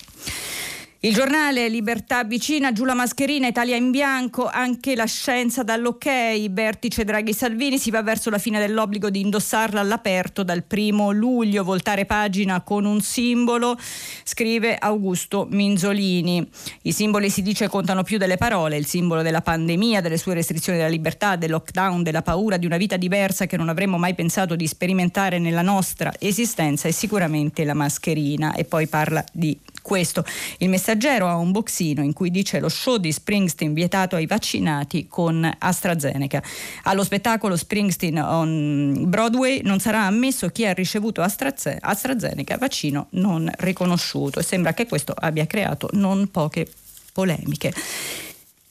[1.02, 7.06] Il giornale Libertà vicina, giù la mascherina, Italia in bianco, anche la scienza dall'ok, vertice
[7.06, 12.06] Draghi Salvini, si va verso la fine dell'obbligo di indossarla all'aperto dal primo luglio, voltare
[12.06, 13.78] pagina con un simbolo,
[14.26, 16.46] scrive Augusto Minzolini.
[16.82, 20.80] I simboli si dice contano più delle parole, il simbolo della pandemia, delle sue restrizioni
[20.80, 24.58] della libertà, del lockdown, della paura di una vita diversa che non avremmo mai pensato
[24.58, 29.58] di sperimentare nella nostra esistenza è sicuramente la mascherina e poi parla di
[29.90, 30.24] questo.
[30.60, 35.08] Il messaggero ha un boxino in cui dice lo show di Springsteen vietato ai vaccinati
[35.08, 36.44] con AstraZeneca.
[36.84, 44.40] Allo spettacolo Springsteen on Broadway non sarà ammesso chi ha ricevuto AstraZeneca, vaccino non riconosciuto
[44.40, 46.68] e sembra che questo abbia creato non poche
[47.12, 47.74] polemiche.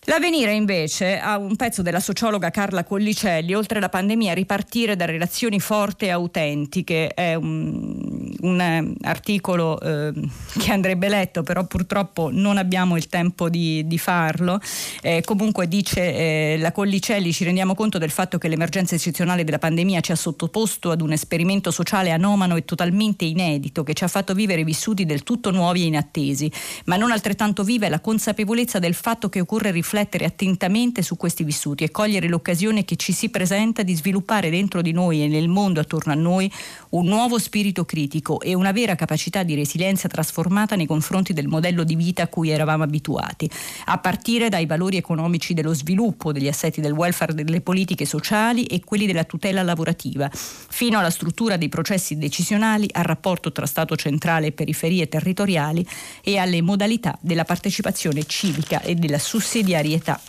[0.08, 5.60] L'avvenire invece ha un pezzo della sociologa Carla Collicelli, oltre la pandemia ripartire da relazioni
[5.60, 10.12] forti e autentiche, è un, un eh, articolo eh,
[10.58, 14.58] che andrebbe letto, però purtroppo non abbiamo il tempo di, di farlo.
[15.02, 19.58] Eh, comunque dice eh, la Collicelli, ci rendiamo conto del fatto che l'emergenza eccezionale della
[19.58, 24.08] pandemia ci ha sottoposto ad un esperimento sociale anomalo e totalmente inedito che ci ha
[24.08, 26.50] fatto vivere vissuti del tutto nuovi e inattesi,
[26.86, 31.16] ma non altrettanto viva è la consapevolezza del fatto che occorre riflettere riflettere attentamente su
[31.16, 35.28] questi vissuti e cogliere l'occasione che ci si presenta di sviluppare dentro di noi e
[35.28, 36.50] nel mondo attorno a noi
[36.90, 41.82] un nuovo spirito critico e una vera capacità di resilienza trasformata nei confronti del modello
[41.82, 43.50] di vita a cui eravamo abituati,
[43.86, 48.82] a partire dai valori economici dello sviluppo, degli assetti del welfare, delle politiche sociali e
[48.84, 54.48] quelli della tutela lavorativa, fino alla struttura dei processi decisionali, al rapporto tra Stato centrale
[54.48, 55.86] e periferie territoriali
[56.22, 60.20] e alle modalità della partecipazione civica e della sussidiarietà solidarietà.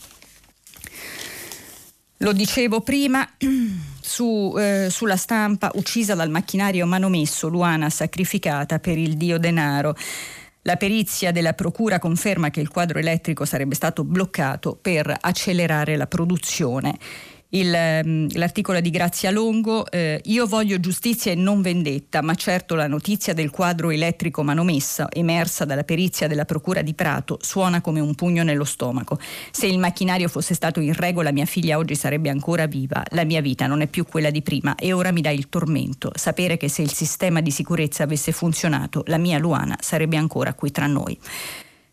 [2.21, 3.27] Lo dicevo prima,
[4.01, 9.95] su, eh, sulla stampa uccisa dal macchinario manomesso, Luana sacrificata per il dio denaro.
[10.63, 16.07] La perizia della Procura conferma che il quadro elettrico sarebbe stato bloccato per accelerare la
[16.07, 16.97] produzione.
[17.51, 22.75] Il, ehm, l'articolo di Grazia Longo, eh, io voglio giustizia e non vendetta, ma certo
[22.75, 28.01] la notizia del quadro elettrico manomesso, emersa dalla perizia della Procura di Prato, suona come
[28.01, 29.17] un pugno nello stomaco.
[29.49, 33.41] Se il macchinario fosse stato in regola mia figlia oggi sarebbe ancora viva, la mia
[33.41, 36.69] vita non è più quella di prima e ora mi dà il tormento, sapere che
[36.69, 41.17] se il sistema di sicurezza avesse funzionato, la mia Luana sarebbe ancora qui tra noi.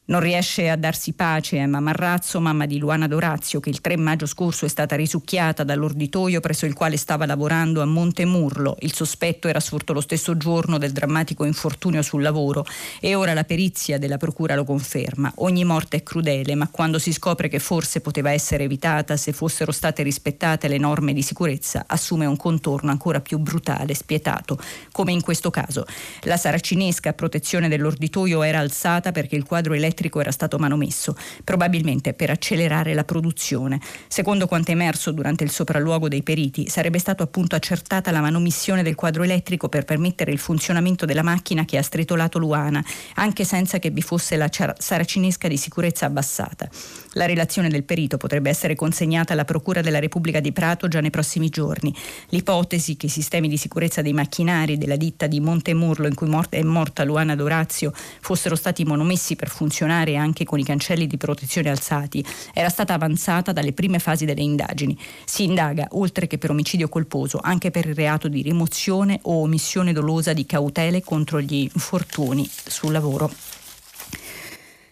[0.08, 4.26] Non riesce a darsi pace Emma Marrazzo, mamma di Luana Dorazio, che il 3 maggio
[4.26, 8.76] scorso è stata risucchiata dall'orditoio presso il quale stava lavorando a Montemurlo.
[8.82, 12.64] Il sospetto era sorto lo stesso giorno del drammatico infortunio sul lavoro
[13.00, 15.32] e ora la perizia della procura lo conferma.
[15.38, 19.72] Ogni morte è crudele, ma quando si scopre che forse poteva essere evitata se fossero
[19.72, 24.56] state rispettate le norme di sicurezza, assume un contorno ancora più brutale, spietato,
[24.92, 25.84] come in questo caso.
[26.20, 31.16] La saracinesca a protezione dell'orditoio era alzata perché il quadro elettrico elettrico era stato manomesso,
[31.42, 33.80] probabilmente per accelerare la produzione.
[34.08, 38.94] Secondo quanto emerso durante il sopralluogo dei periti, sarebbe stato appunto accertata la manomissione del
[38.94, 43.90] quadro elettrico per permettere il funzionamento della macchina che ha stritolato Luana, anche senza che
[43.90, 46.68] vi fosse la saracinesca di sicurezza abbassata.
[47.12, 51.10] La relazione del perito potrebbe essere consegnata alla Procura della Repubblica di Prato già nei
[51.10, 51.94] prossimi giorni.
[52.28, 56.62] L'ipotesi che i sistemi di sicurezza dei macchinari della ditta di Montemurlo in cui è
[56.62, 62.24] morta Luana Dorazio fossero stati monomessi per funzionare anche con i cancelli di protezione alzati
[62.52, 64.98] era stata avanzata dalle prime fasi delle indagini.
[65.24, 69.92] Si indaga, oltre che per omicidio colposo, anche per il reato di rimozione o omissione
[69.92, 73.45] dolosa di cautele contro gli infortuni sul lavoro.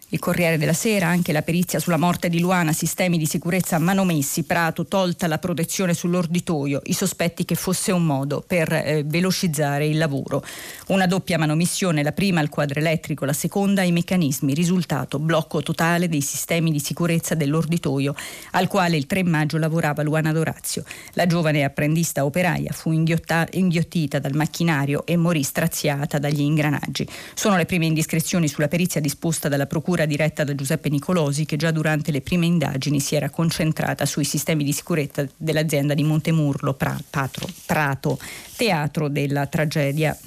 [0.09, 4.43] Il Corriere della Sera, anche la perizia sulla morte di Luana, sistemi di sicurezza manomessi,
[4.43, 9.97] Prato, tolta la protezione sull'orditoio, i sospetti che fosse un modo per eh, velocizzare il
[9.97, 10.45] lavoro.
[10.89, 16.07] Una doppia manomissione, la prima al quadro elettrico, la seconda ai meccanismi, risultato blocco totale
[16.07, 18.15] dei sistemi di sicurezza dell'orditoio,
[18.51, 20.83] al quale il 3 maggio lavorava Luana Dorazio.
[21.13, 27.07] La giovane apprendista operaia fu inghiottita dal macchinario e morì straziata dagli ingranaggi.
[27.33, 31.57] Sono le prime indiscrezioni sulla perizia disposta dalla Procura procura diretta da Giuseppe Nicolosi che
[31.57, 36.73] già durante le prime indagini si era concentrata sui sistemi di sicurezza dell'azienda di Montemurlo
[36.73, 38.19] Prato, Prato
[38.55, 40.17] teatro della tragedia.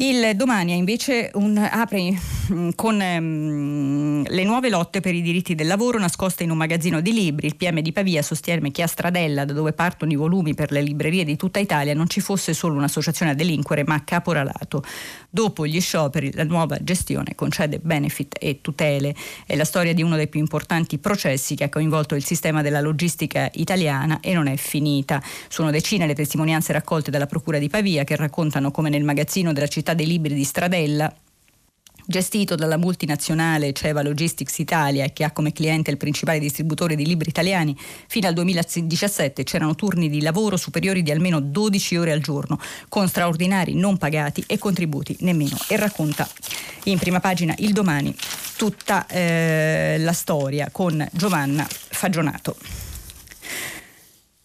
[0.00, 2.16] Il domani invece un, apre
[2.52, 7.00] mm, con um, le nuove lotte per i diritti del lavoro nascoste in un magazzino
[7.00, 7.48] di libri.
[7.48, 10.82] Il PM di Pavia sostiene che a Stradella, da dove partono i volumi per le
[10.82, 14.84] librerie di tutta Italia, non ci fosse solo un'associazione a delinquere, ma caporalato.
[15.28, 19.12] Dopo gli scioperi, la nuova gestione concede benefit e tutele.
[19.44, 22.80] È la storia di uno dei più importanti processi che ha coinvolto il sistema della
[22.80, 25.20] logistica italiana e non è finita.
[25.48, 29.66] Sono decine le testimonianze raccolte dalla Procura di Pavia che raccontano come nel magazzino della
[29.66, 31.14] città città dei libri di Stradella
[32.04, 37.28] gestito dalla multinazionale Ceva Logistics Italia che ha come cliente il principale distributore di libri
[37.28, 42.58] italiani, fino al 2017 c'erano turni di lavoro superiori di almeno 12 ore al giorno,
[42.88, 45.56] con straordinari non pagati e contributi nemmeno.
[45.68, 46.26] E racconta
[46.84, 48.14] in prima pagina il domani
[48.56, 52.56] tutta eh, la storia con Giovanna Fagionato.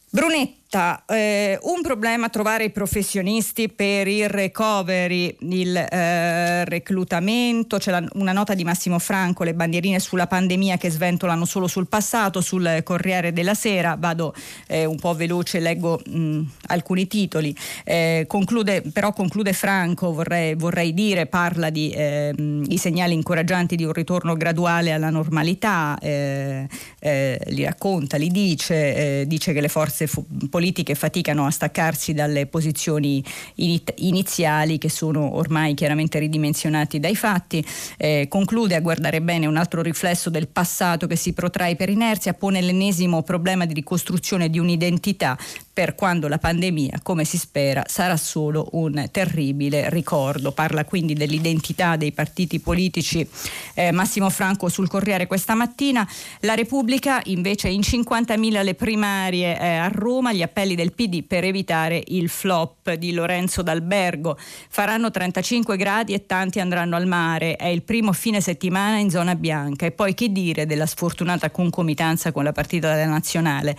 [0.10, 7.92] Brunetta Aspetta, eh, un problema trovare i professionisti per il recovery, il eh, reclutamento, c'è
[7.92, 12.42] la, una nota di Massimo Franco, le bandierine sulla pandemia che sventolano solo sul passato,
[12.42, 14.34] sul Corriere della Sera, vado
[14.66, 20.96] eh, un po' veloce, leggo mh, alcuni titoli, eh, conclude, però conclude Franco, vorrei, vorrei
[20.96, 26.68] dire, parla di ehm, i segnali incoraggianti di un ritorno graduale alla normalità, eh,
[27.00, 32.14] eh, li racconta, li dice, dice che le forze fu- politiche politiche faticano a staccarsi
[32.14, 33.22] dalle posizioni
[33.56, 37.66] iniziali che sono ormai chiaramente ridimensionati dai fatti.
[37.98, 42.34] Eh, conclude a guardare bene un altro riflesso del passato che si protrae per inerzia,
[42.34, 45.38] pone l'ennesimo problema di ricostruzione di un'identità
[45.74, 50.52] per quando la pandemia, come si spera, sarà solo un terribile ricordo.
[50.52, 53.28] Parla quindi dell'identità dei partiti politici
[53.74, 56.08] eh, Massimo Franco sul Corriere questa mattina.
[56.42, 61.44] La Repubblica invece in 50.000 le primarie eh, a Roma, gli appelli del PD per
[61.44, 64.38] evitare il flop di Lorenzo D'Albergo.
[64.70, 67.56] Faranno 35 gradi e tanti andranno al mare.
[67.56, 69.88] È il primo fine settimana in zona bianca.
[69.88, 73.76] E poi che dire della sfortunata concomitanza con la partita della nazionale?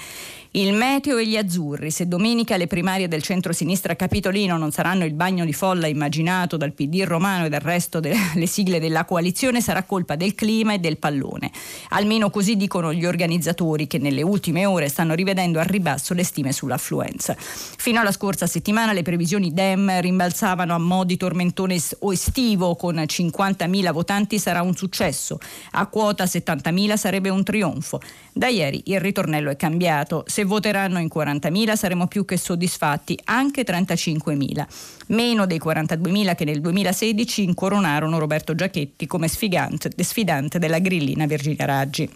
[0.57, 1.91] Il meteo e gli azzurri Ferri.
[1.91, 6.73] Se domenica le primarie del centro-sinistra capitolino non saranno il bagno di folla immaginato dal
[6.73, 10.99] PD romano e dal resto delle sigle della coalizione, sarà colpa del clima e del
[10.99, 11.51] pallone.
[11.91, 16.53] Almeno così dicono gli organizzatori che nelle ultime ore stanno rivedendo al ribasso le stime
[16.53, 17.37] sull'affluenza.
[17.39, 23.93] Fino alla scorsa settimana le previsioni DEM rimbalzavano a mo' di tormentone estivo con 50.000
[23.93, 25.39] votanti sarà un successo,
[25.73, 28.01] a quota 70.000 sarebbe un trionfo.
[28.33, 30.25] Da ieri il ritornello è cambiato.
[30.27, 34.67] Se voteranno in 40.000 saremo più che soddisfatti, anche 35.000.
[35.09, 42.09] Meno dei 42.000 che nel 2016 incoronarono Roberto Giachetti come sfidante, della grillina Virginia Raggi.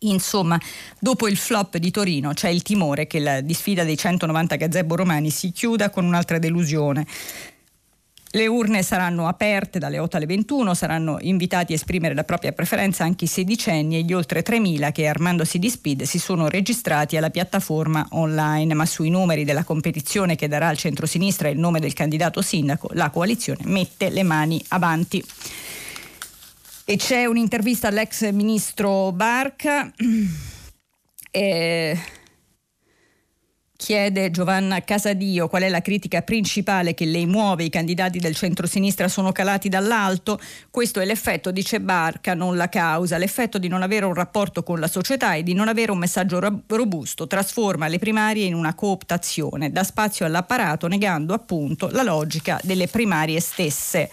[0.00, 0.60] Insomma,
[0.98, 5.30] dopo il flop di Torino c'è il timore che la disfida dei 190 gazebo romani
[5.30, 7.06] si chiuda con un'altra delusione.
[8.30, 13.02] Le urne saranno aperte dalle 8 alle 21, saranno invitati a esprimere la propria preferenza
[13.02, 17.30] anche i sedicenni e gli oltre 3.000 che armandosi di speed si sono registrati alla
[17.30, 22.42] piattaforma online, ma sui numeri della competizione che darà al centrosinistra il nome del candidato
[22.42, 25.24] sindaco, la coalizione mette le mani avanti.
[26.84, 29.90] E c'è un'intervista all'ex ministro Barca.
[31.30, 31.96] Eh,
[33.80, 37.62] Chiede Giovanna Casadio qual è la critica principale che lei muove.
[37.62, 40.40] I candidati del centro-sinistra sono calati dall'alto.
[40.68, 43.18] Questo è l'effetto, dice Barca, non la causa.
[43.18, 46.40] L'effetto di non avere un rapporto con la società e di non avere un messaggio
[46.66, 52.88] robusto trasforma le primarie in una cooptazione, dà spazio all'apparato negando appunto la logica delle
[52.88, 54.10] primarie stesse.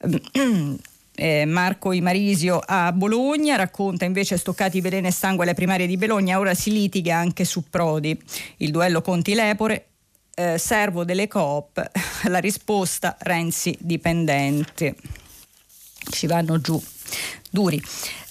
[1.20, 6.38] eh, Marco Imarisio a Bologna, racconta invece stoccati veleno e sangue alle primarie di Bologna,
[6.38, 8.18] ora si litiga anche su Prodi.
[8.56, 9.88] Il duello Conti-Lepore,
[10.34, 11.90] eh, servo delle coop,
[12.24, 14.96] la risposta Renzi dipendente.
[16.10, 16.82] Ci vanno giù
[17.50, 17.82] duri.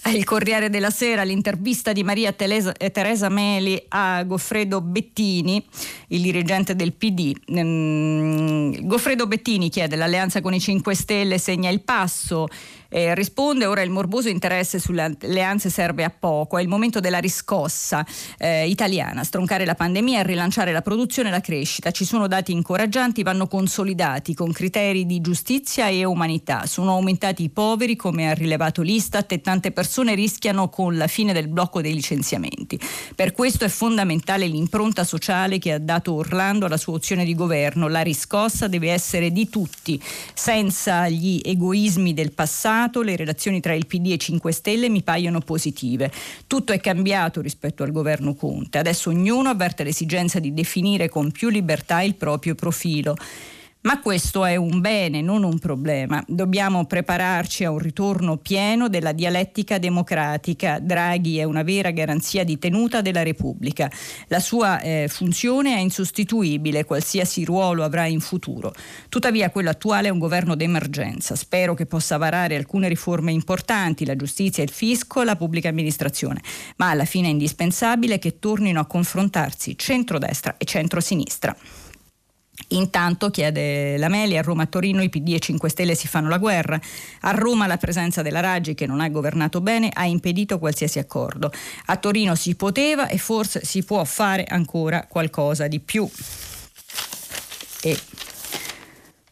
[0.06, 5.64] Il Corriere della Sera, l'intervista di Maria Teresa, eh, Teresa Meli a Goffredo Bettini,
[6.08, 7.34] il dirigente del PD.
[7.52, 12.48] Mm, Goffredo Bettini chiede l'alleanza con i 5 Stelle segna il passo.
[12.92, 17.20] Eh, risponde ora il morboso interesse sulle alleanze serve a poco, è il momento della
[17.20, 18.04] riscossa
[18.40, 21.92] eh, italiana, stroncare la pandemia e rilanciare la produzione e la crescita.
[21.92, 26.66] Ci sono dati incoraggianti, vanno consolidati con criteri di giustizia e umanità.
[26.66, 31.34] Sono aumentati i poveri come ha rilevato l'Istat e tante persone rischiano con la fine
[31.34, 32.80] del blocco dei licenziamenti.
[33.16, 37.88] Per questo è fondamentale l'impronta sociale che ha dato Orlando alla sua opzione di governo.
[37.88, 40.02] La riscossa deve essere di tutti,
[40.34, 45.40] senza gli egoismi del passato le relazioni tra il PD e 5 Stelle mi paiono
[45.40, 46.12] positive.
[46.48, 48.78] Tutto è cambiato rispetto al governo Conte.
[48.78, 53.16] Adesso ognuno avverte l'esigenza di definire con più libertà il proprio profilo.
[53.82, 56.22] Ma questo è un bene, non un problema.
[56.28, 60.80] Dobbiamo prepararci a un ritorno pieno della dialettica democratica.
[60.80, 63.90] Draghi è una vera garanzia di tenuta della Repubblica.
[64.28, 68.74] La sua eh, funzione è insostituibile, qualsiasi ruolo avrà in futuro.
[69.08, 71.38] Tuttavia quello attuale è un governo d'emergenza.
[71.38, 76.42] Spero che possa varare alcune riforme importanti, la giustizia, il fisco, la pubblica amministrazione.
[76.76, 81.56] Ma alla fine è indispensabile che tornino a confrontarsi centrodestra e centrosinistra.
[82.70, 86.30] Intanto, chiede la Meli, a Roma a Torino i PD e 5 Stelle si fanno
[86.30, 86.80] la guerra.
[87.22, 91.52] A Roma la presenza della Raggi, che non ha governato bene, ha impedito qualsiasi accordo.
[91.86, 96.08] A Torino si poteva e forse si può fare ancora qualcosa di più.
[97.82, 97.98] E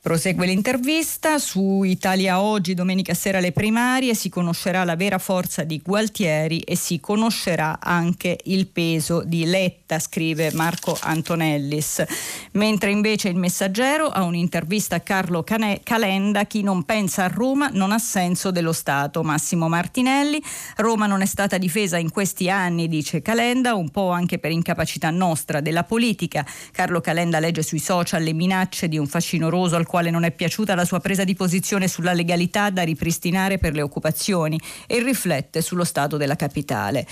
[0.08, 5.82] Prosegue l'intervista su Italia Oggi, domenica sera le primarie, si conoscerà la vera forza di
[5.84, 12.06] Gualtieri e si conoscerà anche il peso di Letta, scrive Marco Antonellis.
[12.54, 17.67] Mentre invece il messaggero ha un'intervista a Carlo Cane- Calenda, chi non pensa a Roma
[17.74, 19.24] non ha senso dello Stato.
[19.24, 20.41] Massimo Martinelli,
[20.78, 25.10] Roma non è stata difesa in questi anni, dice Calenda, un po' anche per incapacità
[25.10, 26.46] nostra della politica.
[26.72, 30.32] Carlo Calenda legge sui social le minacce di un fascinoroso al quale quale non è
[30.32, 35.60] piaciuta la sua presa di posizione sulla legalità da ripristinare per le occupazioni e riflette
[35.60, 37.04] sullo stato della capitale.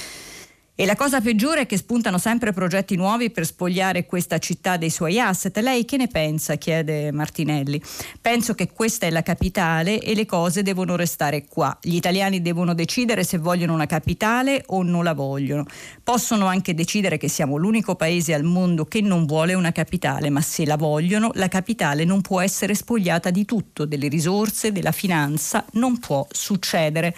[0.78, 4.90] E la cosa peggiore è che spuntano sempre progetti nuovi per spogliare questa città dei
[4.90, 5.58] suoi asset.
[5.60, 6.56] Lei che ne pensa?
[6.56, 7.82] chiede Martinelli.
[8.20, 11.78] Penso che questa è la capitale e le cose devono restare qua.
[11.82, 15.64] Gli italiani devono decidere se vogliono una capitale o non la vogliono.
[16.04, 20.42] Possono anche decidere che siamo l'unico paese al mondo che non vuole una capitale, ma
[20.42, 25.64] se la vogliono, la capitale non può essere spogliata di tutto, delle risorse, della finanza,
[25.72, 27.16] non può succedere.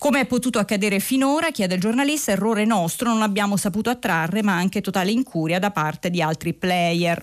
[0.00, 4.54] Come è potuto accadere finora, chiede il giornalista, errore nostro, non abbiamo saputo attrarre, ma
[4.54, 7.22] anche totale incuria da parte di altri player.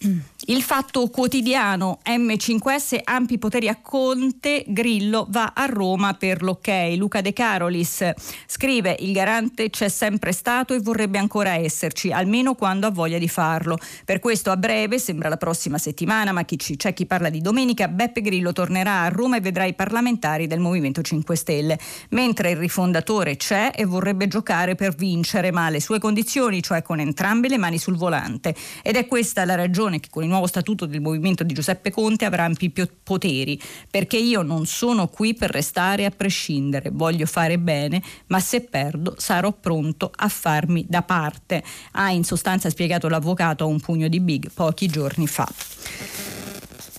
[0.48, 6.94] Il fatto quotidiano M5S ampi poteri a Conte, Grillo va a Roma per l'ok.
[6.96, 8.12] Luca De Carolis
[8.46, 13.26] scrive il garante c'è sempre stato e vorrebbe ancora esserci, almeno quando ha voglia di
[13.26, 13.76] farlo.
[14.04, 17.88] Per questo a breve, sembra la prossima settimana, ma chi c'è chi parla di domenica,
[17.88, 21.76] Beppe Grillo tornerà a Roma e vedrà i parlamentari del Movimento 5 Stelle,
[22.10, 27.00] mentre il rifondatore c'è e vorrebbe giocare per vincere, ma le sue condizioni, cioè con
[27.00, 28.54] entrambe le mani sul volante.
[28.84, 32.26] Ed è questa la ragione che con i nuovo statuto del movimento di Giuseppe Conte
[32.26, 32.70] avrà ampi
[33.02, 33.58] poteri,
[33.90, 39.14] perché io non sono qui per restare a prescindere, voglio fare bene, ma se perdo
[39.16, 44.20] sarò pronto a farmi da parte, ha in sostanza spiegato l'avvocato a un pugno di
[44.20, 45.48] big pochi giorni fa.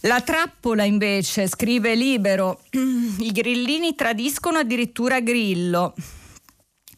[0.01, 5.93] La trappola invece, scrive Libero, i grillini tradiscono addirittura Grillo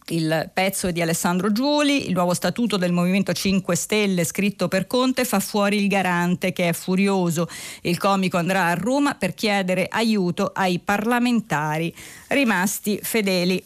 [0.10, 5.26] il pezzo di Alessandro Giuli, il nuovo statuto del Movimento 5 Stelle scritto per Conte
[5.26, 7.48] fa fuori il garante che è furioso.
[7.82, 11.94] Il comico andrà a Roma per chiedere aiuto ai parlamentari
[12.28, 13.64] rimasti fedeli.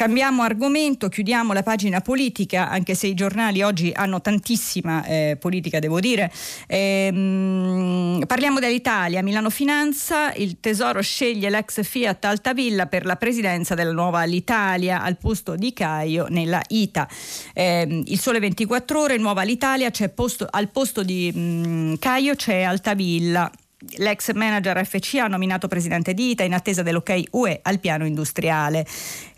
[0.00, 5.78] Cambiamo argomento, chiudiamo la pagina politica, anche se i giornali oggi hanno tantissima eh, politica,
[5.78, 6.32] devo dire.
[6.66, 13.92] Ehm, parliamo dell'Italia, Milano Finanza, il Tesoro sceglie l'ex Fiat Altavilla per la presidenza della
[13.92, 17.06] nuova Alitalia al posto di Caio nella ITA.
[17.52, 22.62] Ehm, il Sole 24 ore, nuova Alitalia, posto, al posto di mh, mm, Caio c'è
[22.62, 23.52] Altavilla.
[23.96, 28.86] L'ex manager FCA nominato presidente di ITA in attesa dell'ok UE al piano industriale.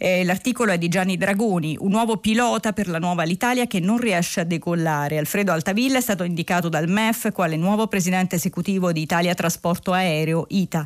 [0.05, 3.99] Eh, l'articolo è di Gianni Dragoni, un nuovo pilota per la nuova Alitalia che non
[3.99, 5.17] riesce a decollare.
[5.17, 10.47] Alfredo Altavilla è stato indicato dal MEF quale nuovo presidente esecutivo di Italia Trasporto Aereo
[10.49, 10.85] ITA.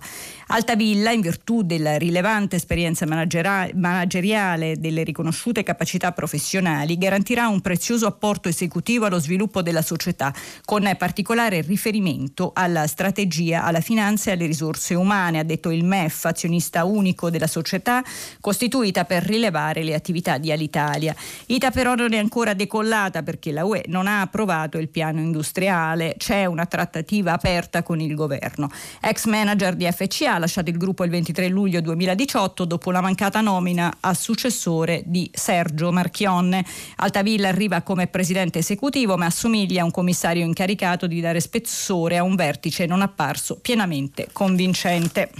[0.49, 8.05] Altavilla, in virtù della rilevante esperienza manageriale e delle riconosciute capacità professionali, garantirà un prezioso
[8.07, 10.31] apporto esecutivo allo sviluppo della società,
[10.67, 16.27] con particolare riferimento alla strategia alla finanza e alle risorse umane, ha detto il MEF,
[16.27, 18.05] azionista unico della società,
[18.43, 21.15] costituita per rilevare le attività di Alitalia.
[21.47, 26.17] Ita però non è ancora decollata perché la UE non ha approvato il piano industriale,
[26.19, 28.71] c'è una trattativa aperta con il governo.
[29.01, 33.41] Ex manager di FCA ha lasciato il gruppo il 23 luglio 2018 dopo la mancata
[33.41, 36.65] nomina a successore di Sergio Marchionne.
[36.97, 42.23] Altavilla arriva come presidente esecutivo ma assomiglia a un commissario incaricato di dare spessore a
[42.23, 45.31] un vertice non apparso pienamente convincente.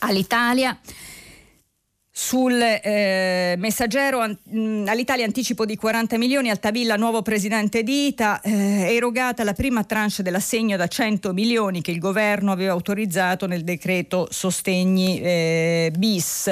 [0.00, 0.78] All'Italia
[2.18, 8.40] sul eh, messaggero an- mm, all'Italia anticipo di 40 milioni, Altavilla nuovo presidente di ITA,
[8.40, 13.64] eh, erogata la prima tranche dell'assegno da 100 milioni che il governo aveva autorizzato nel
[13.64, 16.46] decreto sostegni eh, bis.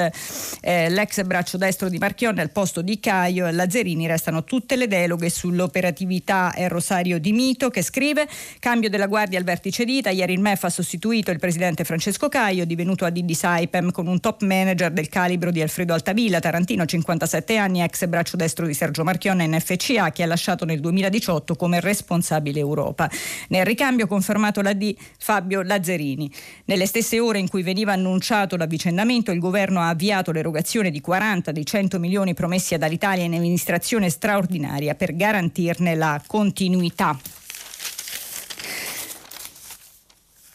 [0.61, 4.87] Eh, l'ex braccio destro di Marchionne al posto di Caio e Lazzerini restano tutte le
[4.87, 10.11] deloghe sull'operatività è Rosario Di Mito che scrive cambio della guardia al vertice di ITA,
[10.11, 14.21] ieri il MEF ha sostituito il presidente Francesco Caio divenuto ad Didi Saipem con un
[14.21, 19.05] top manager del calibro di Alfredo Altavilla, Tarantino 57 anni, ex braccio destro di Sergio
[19.05, 23.09] Marchionne in FCA che ha lasciato nel 2018 come responsabile Europa.
[23.49, 26.31] Nel ricambio confermato la D Fabio Lazzarini.
[26.65, 31.53] Nelle stesse ore in cui veniva annunciato l'avvicendamento il governo ha avviato l'erogazione di 40
[31.53, 37.17] dei 100 milioni promessi dall'Italia in amministrazione straordinaria per garantirne la continuità.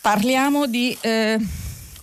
[0.02, 1.38] Parliamo di eh,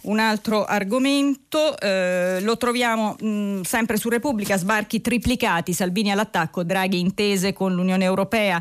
[0.06, 6.62] un altro argomento, eh, lo troviamo mh, mm, sempre su Repubblica, sbarchi triplicati, Salvini all'attacco,
[6.62, 8.60] Draghi intese con l'Unione Europea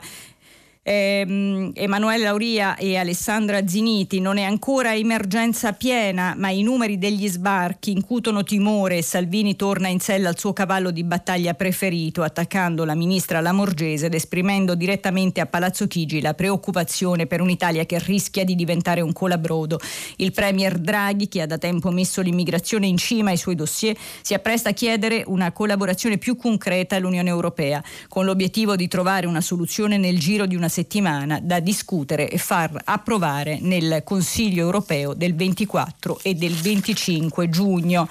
[0.87, 7.27] eh, Emanuele Lauria e Alessandra Ziniti, non è ancora emergenza piena, ma i numeri degli
[7.27, 12.93] sbarchi incutono timore Salvini torna in sella al suo cavallo di battaglia preferito, attaccando la
[12.93, 18.53] ministra Lamorgese ed esprimendo direttamente a Palazzo Chigi la preoccupazione per un'Italia che rischia di
[18.53, 19.79] diventare un colabrodo.
[20.17, 24.35] Il premier Draghi, che ha da tempo messo l'immigrazione in cima ai suoi dossier, si
[24.35, 29.97] appresta a chiedere una collaborazione più concreta all'Unione Europea, con l'obiettivo di trovare una soluzione
[29.97, 36.19] nel giro di una settimana da discutere e far approvare nel Consiglio europeo del 24
[36.21, 38.09] e del 25 giugno.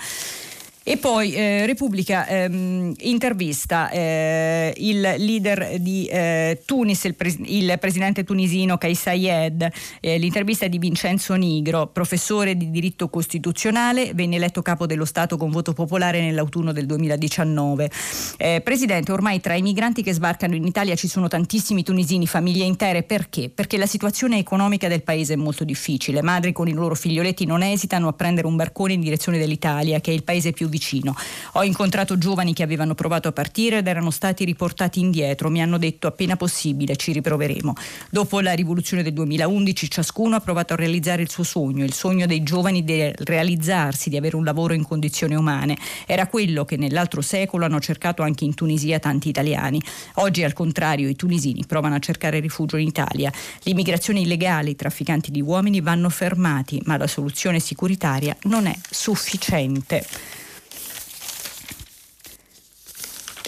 [0.86, 7.74] E poi eh, Repubblica ehm, intervista eh, il leader di eh, Tunis, il, pres- il,
[7.80, 9.66] presidente tunisino Kais Sayed.
[10.00, 15.38] Eh, l'intervista è di Vincenzo Nigro, professore di diritto costituzionale, venne eletto capo dello Stato
[15.38, 17.90] con voto popolare nell'autunno del 2019.
[18.36, 22.66] Eh, presidente, ormai tra i migranti che sbarcano in Italia ci sono tantissimi tunisini, famiglie
[22.66, 23.04] intere.
[23.04, 23.48] Perché?
[23.48, 26.20] Perché la situazione economica del paese è molto difficile.
[26.20, 30.10] Madri con i loro figlioletti non esitano a prendere un barcone in direzione dell'Italia, che
[30.10, 31.14] è il paese più vicino.
[31.52, 35.48] Ho incontrato giovani che avevano provato a partire ed erano stati riportati indietro.
[35.48, 37.74] Mi hanno detto appena possibile ci riproveremo.
[38.10, 42.26] Dopo la rivoluzione del 2011 ciascuno ha provato a realizzare il suo sogno, il sogno
[42.26, 45.78] dei giovani di realizzarsi, di avere un lavoro in condizioni umane.
[46.06, 49.80] Era quello che nell'altro secolo hanno cercato anche in Tunisia tanti italiani.
[50.14, 53.32] Oggi al contrario i tunisini provano a cercare rifugio in Italia.
[53.62, 60.04] L'immigrazione illegale, i trafficanti di uomini vanno fermati, ma la soluzione sicuritaria non è sufficiente.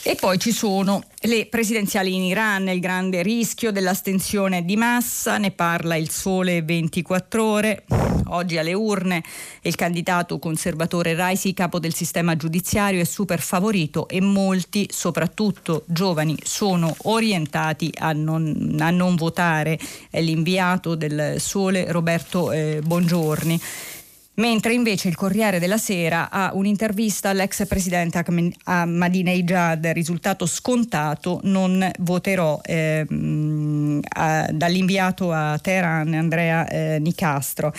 [0.08, 5.50] E poi ci sono le presidenziali in Iran, il grande rischio dell'astensione di massa, ne
[5.50, 7.84] parla il Sole 24 ore.
[8.28, 9.24] Oggi alle urne
[9.62, 16.36] il candidato conservatore Raisi, capo del sistema giudiziario, è super favorito e molti, soprattutto giovani,
[16.40, 19.76] sono orientati a non, a non votare.
[20.08, 23.60] È l'inviato del Sole Roberto eh, Bongiorni
[24.36, 28.22] mentre invece il Corriere della Sera ha un'intervista all'ex presidente
[28.64, 33.06] Ahmadinejad, risultato scontato, non voterò eh,
[34.08, 37.72] a, dall'inviato a Teheran Andrea eh, Nicastro.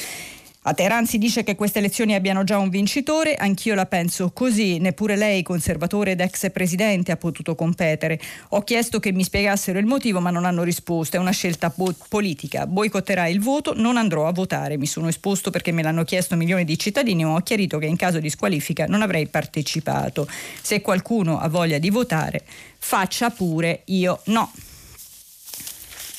[0.67, 4.79] A Teheran si dice che queste elezioni abbiano già un vincitore, anch'io la penso così,
[4.79, 8.19] neppure lei, conservatore ed ex presidente, ha potuto competere.
[8.49, 11.15] Ho chiesto che mi spiegassero il motivo, ma non hanno risposto.
[11.15, 12.67] È una scelta bo- politica.
[12.67, 14.75] Boicotterà il voto, non andrò a votare.
[14.77, 17.95] Mi sono esposto perché me l'hanno chiesto milioni di cittadini, ma ho chiarito che in
[17.95, 20.27] caso di squalifica non avrei partecipato.
[20.61, 22.43] Se qualcuno ha voglia di votare,
[22.77, 24.51] faccia pure, io no.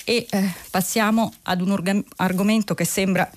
[0.04, 3.30] E eh, passiamo ad un orga- argomento che sembra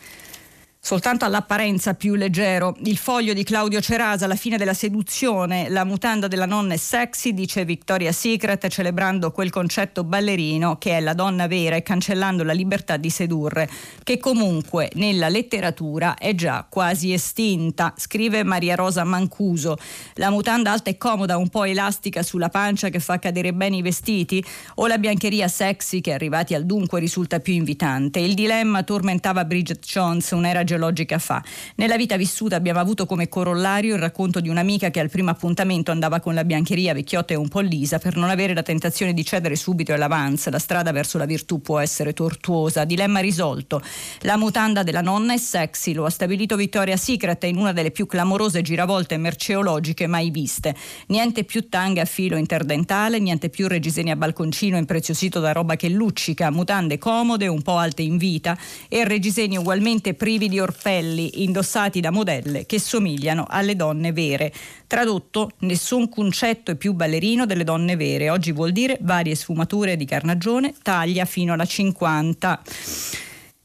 [0.83, 2.75] soltanto all'apparenza più leggero.
[2.85, 7.35] Il foglio di Claudio Cerasa, la fine della seduzione, la mutanda della nonna è sexy,
[7.35, 12.51] dice Victoria's Secret, celebrando quel concetto ballerino che è la donna vera e cancellando la
[12.51, 13.69] libertà di sedurre,
[14.03, 19.77] che comunque nella letteratura è già quasi estinta, scrive Maria Rosa Mancuso.
[20.15, 23.81] La mutanda alta e comoda, un po' elastica sulla pancia che fa cadere bene i
[23.83, 24.43] vestiti,
[24.75, 28.19] o la biancheria sexy che arrivati al dunque risulta più invitante.
[28.19, 31.43] Il dilemma tormentava Bridget Jones, un'era geologica fa.
[31.75, 35.91] Nella vita vissuta abbiamo avuto come corollario il racconto di un'amica che al primo appuntamento
[35.91, 39.25] andava con la biancheria vecchiotta e un po' lisa per non avere la tentazione di
[39.25, 40.49] cedere subito all'avance.
[40.49, 42.85] La strada verso la virtù può essere tortuosa.
[42.85, 43.81] Dilemma risolto.
[44.21, 48.05] La mutanda della nonna è sexy, lo ha stabilito Victoria's Secret in una delle più
[48.05, 50.73] clamorose giravolte merceologiche mai viste.
[51.07, 55.89] Niente più tanga a filo interdentale, niente più regiseni a balconcino impreziosito da roba che
[55.89, 58.57] luccica, mutande comode, un po' alte in vita
[58.87, 64.53] e regiseni ugualmente privi di orpelli indossati da modelle che somigliano alle donne vere.
[64.87, 68.29] Tradotto, nessun concetto è più ballerino delle donne vere.
[68.29, 72.61] Oggi vuol dire varie sfumature di carnagione, taglia fino alla 50.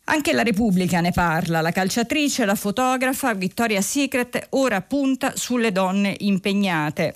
[0.08, 6.14] Anche la Repubblica ne parla, la calciatrice, la fotografa Vittoria Secret ora punta sulle donne
[6.18, 7.14] impegnate.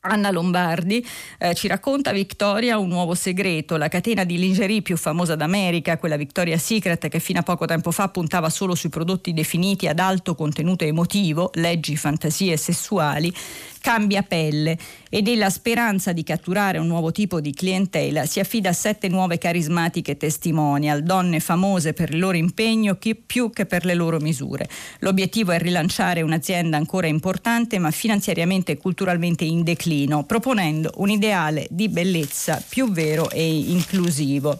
[0.00, 1.04] Anna Lombardi
[1.38, 6.16] eh, ci racconta Victoria un nuovo segreto, la catena di lingerie più famosa d'America, quella
[6.16, 10.36] Victoria's Secret che fino a poco tempo fa puntava solo sui prodotti definiti ad alto
[10.36, 13.34] contenuto emotivo, leggi, fantasie sessuali,
[13.80, 14.76] cambia pelle
[15.08, 19.38] e nella speranza di catturare un nuovo tipo di clientela si affida a sette nuove
[19.38, 24.68] carismatiche testimonial, donne famose per il loro impegno più che per le loro misure.
[25.00, 31.66] L'obiettivo è rilanciare un'azienda ancora importante ma finanziariamente e culturalmente in declino, proponendo un ideale
[31.70, 34.58] di bellezza più vero e inclusivo.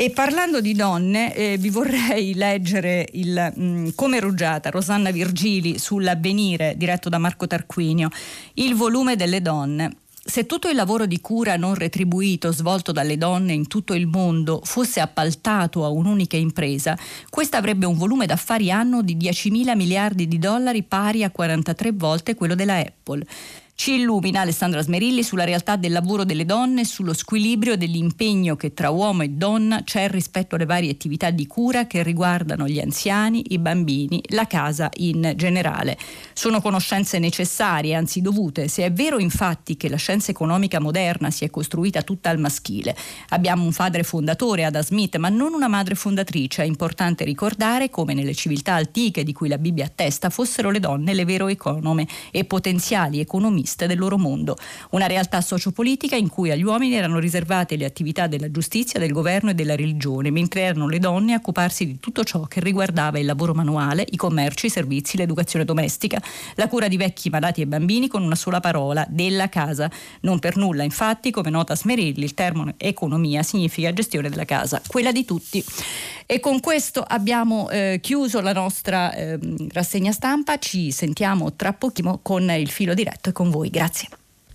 [0.00, 5.76] E parlando di donne, eh, vi vorrei leggere il mh, mm, Come rugiata Rosanna Virgili
[5.76, 8.08] sull'avvenire diretto da Marco Tarquinio,
[8.54, 9.96] il volume delle donne.
[10.24, 14.60] Se tutto il lavoro di cura non retribuito svolto dalle donne in tutto il mondo
[14.62, 16.96] fosse appaltato a un'unica impresa,
[17.28, 21.90] questa avrebbe un volume d'affari anno di 10 mila miliardi di dollari pari a 43
[21.90, 23.26] volte quello della Apple.
[23.80, 28.90] Ci illumina Alessandra Smerilli sulla realtà del lavoro delle donne sullo squilibrio dell'impegno che tra
[28.90, 33.58] uomo e donna c'è rispetto alle varie attività di cura che riguardano gli anziani, i
[33.58, 35.96] bambini, la casa in generale.
[36.32, 41.44] Sono conoscenze necessarie, anzi dovute, se è vero infatti che la scienza economica moderna si
[41.44, 42.96] è costruita tutta al maschile.
[43.28, 46.62] Abbiamo un padre fondatore, Ada Smith, ma non una madre fondatrice.
[46.62, 51.14] È importante ricordare come nelle civiltà antiche di cui la Bibbia attesta fossero le donne
[51.14, 54.56] le vero econome e potenziali economiste protagoniste del loro mondo.
[54.90, 59.50] Una realtà sociopolitica in cui agli uomini erano riservate le attività della giustizia, del governo
[59.50, 63.26] e della religione, mentre erano le donne a occuparsi di tutto ciò che riguardava il
[63.26, 66.22] lavoro manuale, i commerci, i servizi, l'educazione domestica,
[66.54, 69.90] la cura di vecchi, malati e bambini con una sola parola, della casa.
[70.20, 75.12] Non per nulla, infatti, come nota Smerilli, il termine economia significa gestione della casa, quella
[75.12, 75.64] di tutti.
[76.30, 79.38] E con questo abbiamo eh, chiuso la nostra eh,
[79.72, 83.57] rassegna stampa, ci sentiamo tra pochissimo con il filo diretto e con voi.
[83.66, 84.08] Grazie.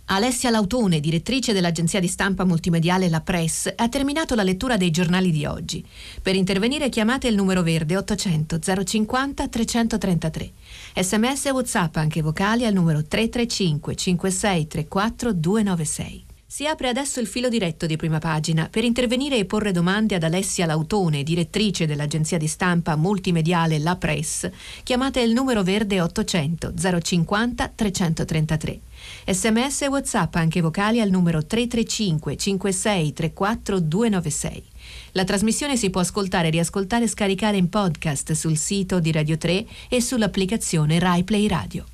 [0.05, 5.31] Alessia Lautone, direttrice dell'agenzia di stampa multimediale La Press, ha terminato la lettura dei giornali
[5.31, 5.83] di oggi.
[6.21, 10.51] Per intervenire chiamate il numero verde 800 050 333.
[10.95, 16.25] Sms e WhatsApp anche vocali al numero 335 56 34 296.
[16.53, 20.21] Si apre adesso il filo diretto di prima pagina per intervenire e porre domande ad
[20.21, 24.47] Alessia Lautone, direttrice dell'agenzia di stampa multimediale La Press.
[24.83, 28.79] Chiamate il numero verde 800 050 333.
[29.25, 34.63] Sms e WhatsApp anche vocali al numero 335 56 34 296.
[35.13, 39.65] La trasmissione si può ascoltare, riascoltare e scaricare in podcast sul sito di Radio 3
[39.89, 41.85] e sull'applicazione Rai Play Radio.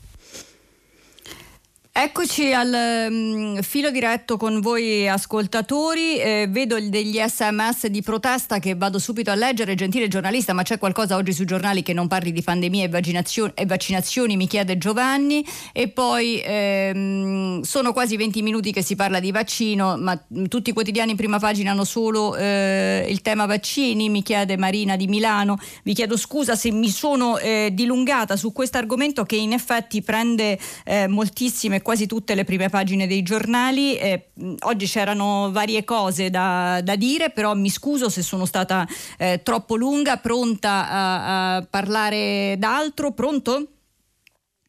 [2.01, 8.73] Eccoci al um, filo diretto con voi ascoltatori, eh, vedo degli sms di protesta che
[8.73, 12.31] vado subito a leggere, gentile giornalista ma c'è qualcosa oggi sui giornali che non parli
[12.31, 15.45] di pandemia e, vaccinazioni, e vaccinazioni mi chiede Giovanni.
[15.73, 20.73] E poi ehm, sono quasi 20 minuti che si parla di vaccino ma tutti i
[20.73, 25.57] quotidiani in prima pagina hanno solo eh, il tema vaccini, mi chiede Marina di Milano,
[25.83, 30.57] vi chiedo scusa se mi sono eh, dilungata su questo argomento che in effetti prende
[30.85, 33.97] eh, moltissime quasi tutte le prime pagine dei giornali.
[33.97, 34.29] Eh,
[34.59, 38.85] oggi c'erano varie cose da, da, dire, però mi scuso se sono stata
[39.17, 43.11] eh, troppo lunga, pronta a, a parlare d'altro.
[43.13, 43.65] Pronto?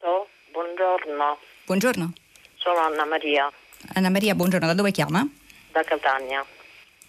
[0.01, 1.39] Oh, buongiorno.
[1.66, 2.12] Buongiorno.
[2.57, 3.53] Sono Anna Maria.
[3.93, 4.66] Anna Maria, buongiorno.
[4.66, 5.29] Da dove chiama?
[5.73, 6.43] Da Catania.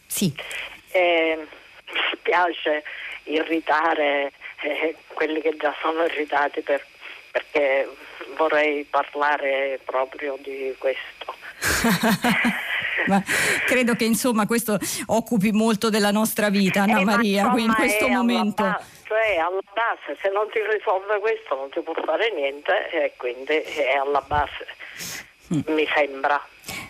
[0.08, 0.34] Sì.
[0.94, 2.84] Eh, mi spiace
[3.24, 4.34] irritare
[5.14, 6.86] quelli che già sono irritati per,
[7.32, 7.88] perché
[8.42, 11.36] vorrei parlare proprio di questo.
[13.08, 13.22] Ma
[13.66, 14.78] credo che insomma questo
[15.08, 18.64] occupi molto della nostra vita, Anna eh, Maria, qui in questo momento.
[18.64, 23.14] Base, cioè alla base, se non si risolve questo non si può fare niente e
[23.18, 24.68] quindi è alla base,
[25.54, 25.62] mm.
[25.74, 26.40] mi sembra.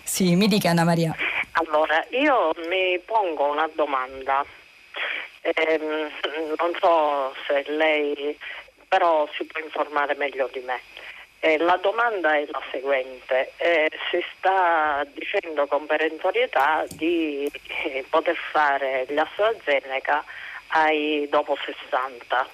[0.04, 1.16] Sì, mi dica Anna Maria.
[1.54, 4.46] Allora, io mi pongo una domanda.
[5.44, 8.38] Eh, non so se lei
[8.92, 10.82] però si può informare meglio di me.
[11.44, 17.52] Eh, la domanda è la seguente, eh, si sta dicendo con perentorietà di
[17.84, 20.24] eh, poter fare gli AstraZeneca
[20.68, 22.48] ai dopo 60.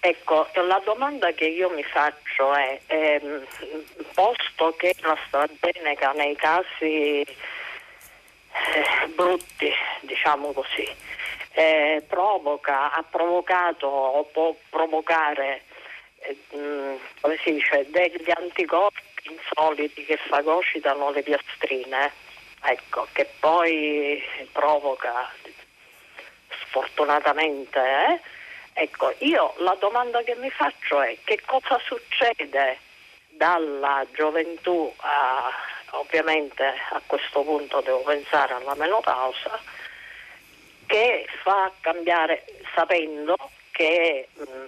[0.00, 3.46] Ecco, la domanda che io mi faccio è, ehm,
[4.12, 7.26] posto che l'AstraZeneca nei casi eh,
[9.14, 9.72] brutti,
[10.02, 10.86] diciamo così,
[11.52, 15.62] eh, provoca, ha provocato o può provocare
[16.28, 19.00] eh, come si dice, degli anticorpi
[19.30, 22.12] insoliti che fagocitano le piastrine,
[22.62, 24.22] ecco, che poi
[24.52, 25.32] provoca
[26.66, 28.20] sfortunatamente, eh?
[28.72, 32.78] ecco, io la domanda che mi faccio è che cosa succede
[33.28, 35.50] dalla gioventù a,
[35.90, 39.60] ovviamente a questo punto devo pensare alla menopausa,
[40.86, 43.36] che fa cambiare sapendo
[43.72, 44.64] che mm,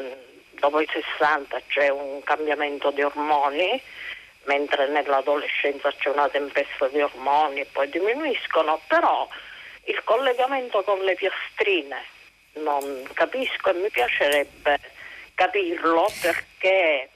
[0.00, 0.31] mm,
[0.62, 3.82] dopo i 60 c'è un cambiamento di ormoni,
[4.44, 9.28] mentre nell'adolescenza c'è una tempesta di ormoni e poi diminuiscono, però
[9.86, 12.04] il collegamento con le piastrine
[12.54, 14.78] non capisco e mi piacerebbe
[15.34, 17.10] capirlo perché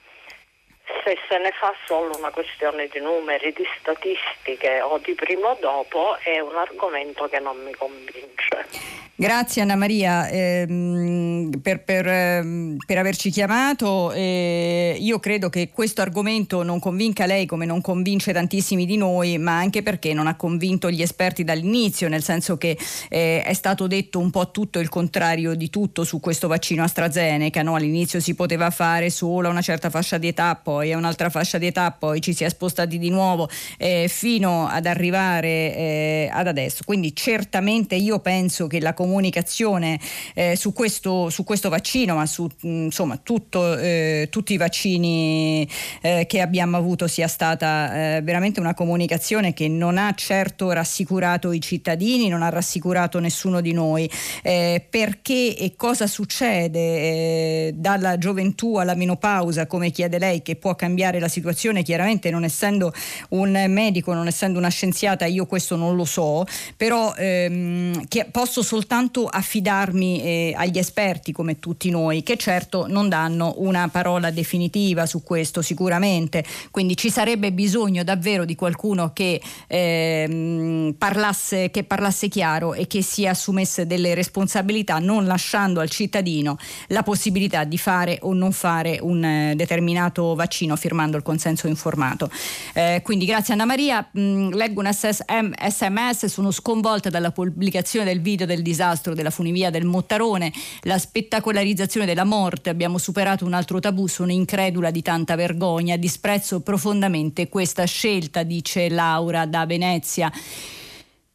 [1.03, 5.57] se se ne fa solo una questione di numeri, di statistiche o di prima o
[5.59, 9.05] dopo è un argomento che non mi convince.
[9.19, 14.11] Grazie Anna Maria ehm, per, per, ehm, per, averci chiamato.
[14.11, 19.39] Eh, io credo che questo argomento non convinca lei come non convince tantissimi di noi,
[19.39, 22.77] ma anche perché non ha convinto gli esperti dall'inizio, nel senso che
[23.09, 27.63] eh, è stato detto un po' tutto il contrario di tutto su questo vaccino AstraZeneca.
[27.63, 27.73] No?
[27.73, 31.57] All'inizio si poteva fare solo a una certa fascia di età, poi a un'altra fascia
[31.57, 36.47] di età, poi ci si è spostati di nuovo eh, fino ad arrivare eh, ad
[36.47, 36.83] adesso.
[36.85, 39.99] Quindi certamente io penso che la comunicazione
[40.33, 45.67] eh, su, questo, su, questo, vaccino, ma su insomma, tutto, eh, tutti i vaccini
[46.01, 51.51] eh, che abbiamo avuto sia stata eh, veramente una comunicazione che non ha certo rassicurato
[51.51, 54.09] i cittadini, non ha rassicurato nessuno di noi.
[54.41, 61.27] Perché e cosa succede dalla gioventù alla menopausa, come chiede lei, che può cambiare la
[61.27, 61.83] situazione?
[61.83, 62.93] Chiaramente non essendo
[63.29, 66.45] un medico, non essendo una scienziata, io questo non lo so,
[66.75, 73.55] però ehm, posso soltanto affidarmi eh, agli esperti come tutti noi, che certo non danno
[73.57, 80.95] una parola definitiva su questo sicuramente, quindi ci sarebbe bisogno davvero di qualcuno che, ehm,
[80.97, 86.57] parlasse, che parlasse chiaro e che si assumesse delle responsabilità, non lasciando al cittadino
[86.87, 92.29] la possibilità di fare o non fare un eh, determinato vaccino firmando il consenso informato.
[92.73, 98.21] Eh, quindi grazie Anna Maria, mh, mm, leggo un sms, sono sconvolta dalla pubblicazione del
[98.21, 100.51] video del disastro della funivia del Mottarone,
[100.81, 106.61] la spettacolarizzazione della morte, abbiamo superato un altro tabù, sono incredula di tanta vergogna, disprezzo
[106.61, 110.31] profondamente questa scelta, dice Laura da Venezia.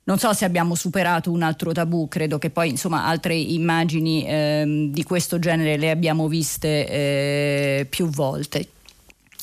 [0.04, 4.90] Non so se abbiamo superato un altro tabù, credo che poi insomma altre immagini ehm,
[4.90, 8.66] di questo genere le abbiamo viste eh, più volte.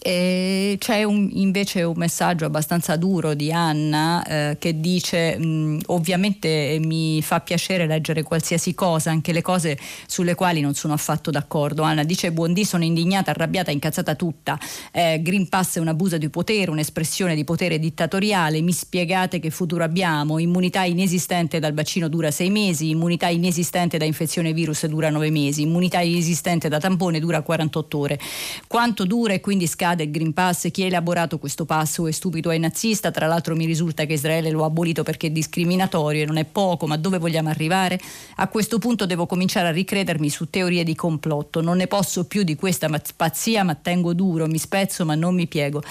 [0.01, 6.79] E c'è un, invece un messaggio abbastanza duro di Anna eh, che dice mh, ovviamente
[6.81, 9.77] mi fa piacere leggere qualsiasi cosa, anche le cose
[10.07, 11.83] sulle quali non sono affatto d'accordo.
[11.83, 14.57] Anna dice buondì sono indignata, arrabbiata, incazzata tutta.
[14.93, 18.61] Eh, Green Pass è un abuso di potere, un'espressione di potere dittatoriale.
[18.61, 20.39] Mi spiegate che futuro abbiamo?
[20.39, 25.63] Immunità inesistente dal vaccino dura sei mesi, immunità inesistente da infezione virus dura nove mesi,
[25.63, 28.19] immunità inesistente da tampone dura 48 ore.
[28.65, 32.51] Quanto dura e quindi scade del Green Pass, chi ha elaborato questo passo è stupido
[32.51, 36.25] e nazista, tra l'altro mi risulta che Israele lo ha abolito perché è discriminatorio e
[36.25, 37.99] non è poco, ma dove vogliamo arrivare?
[38.35, 42.43] A questo punto devo cominciare a ricredermi su teorie di complotto, non ne posso più
[42.43, 45.81] di questa pazzia, ma tengo duro, mi spezzo ma non mi piego.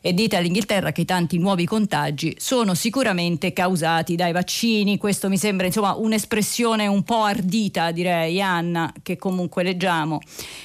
[0.00, 5.38] E dite all'Inghilterra che i tanti nuovi contagi sono sicuramente causati dai vaccini, questo mi
[5.38, 10.20] sembra insomma un'espressione un po' ardita direi, Anna, che comunque leggiamo.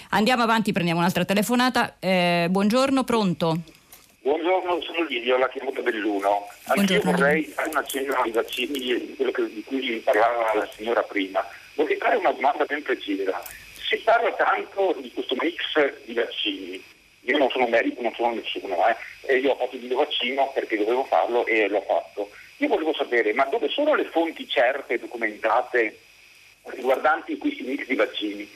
[0.10, 1.96] Andiamo avanti, prendiamo un'altra telefonata.
[2.00, 3.58] Eh, buongiorno, pronto?
[4.20, 6.48] Buongiorno, sono Livio, la chiamo da Belluno.
[6.66, 11.42] Anche io vorrei fare una cena ai vaccini, di cui parlava la signora prima.
[11.76, 13.42] Vorrei fare una domanda ben precisa.
[13.74, 16.84] Si parla tanto di questo mix di vaccini.
[17.22, 18.96] Io non sono medico, non sono nessuno, eh,
[19.28, 22.32] e io ho fatto il mio vaccino perché dovevo farlo e l'ho fatto.
[22.58, 26.00] Io volevo sapere, ma dove sono le fonti certe, documentate,
[26.64, 28.50] riguardanti questi mix di vaccini?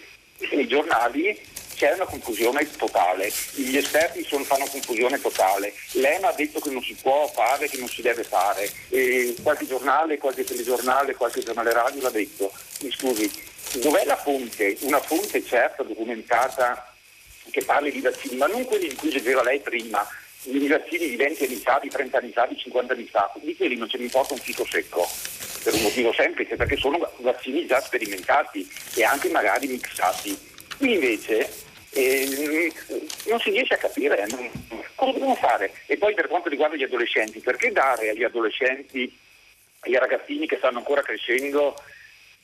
[0.52, 1.38] nei giornali
[1.78, 6.82] c'è una confusione totale, gli esperti sono, fanno confusione totale, l'EMA ha detto che non
[6.82, 11.72] si può fare, che non si deve fare, e qualche giornale, qualche telegiornale, qualche giornale
[11.72, 12.52] radio l'ha detto.
[12.82, 13.32] Mi scusi,
[13.74, 14.76] dov'è la fonte?
[14.82, 16.96] Una fonte certa, documentata,
[17.52, 20.06] che parli di vaccini, ma non quelli in cui leggeva lei prima,
[20.46, 23.56] i vaccini di 20 anni fa, di 30 anni fa, di 50 anni fa, di
[23.56, 25.08] quelli non ce ne importa un fico secco
[25.62, 30.56] per un motivo semplice, perché sono vaccini già sperimentati e anche magari mixati.
[30.78, 31.66] Qui invece
[31.98, 32.72] eh,
[33.26, 34.28] non si riesce a capire
[34.94, 35.72] cosa dobbiamo fare.
[35.88, 39.18] E poi per quanto riguarda gli adolescenti, perché dare agli adolescenti,
[39.82, 41.76] ai ragazzini che stanno ancora crescendo,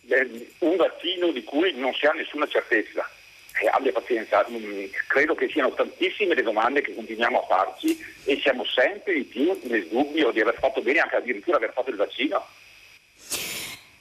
[0.08, 3.08] eh, un vaccino di cui non si ha nessuna certezza?
[3.62, 8.39] Eh, abbia pazienza, mm, credo che siano tantissime le domande che continuiamo a farci e
[8.41, 11.95] siamo sempre di più nel dubbio di aver fatto bene, anche addirittura aver fatto il
[11.97, 12.43] vaccino.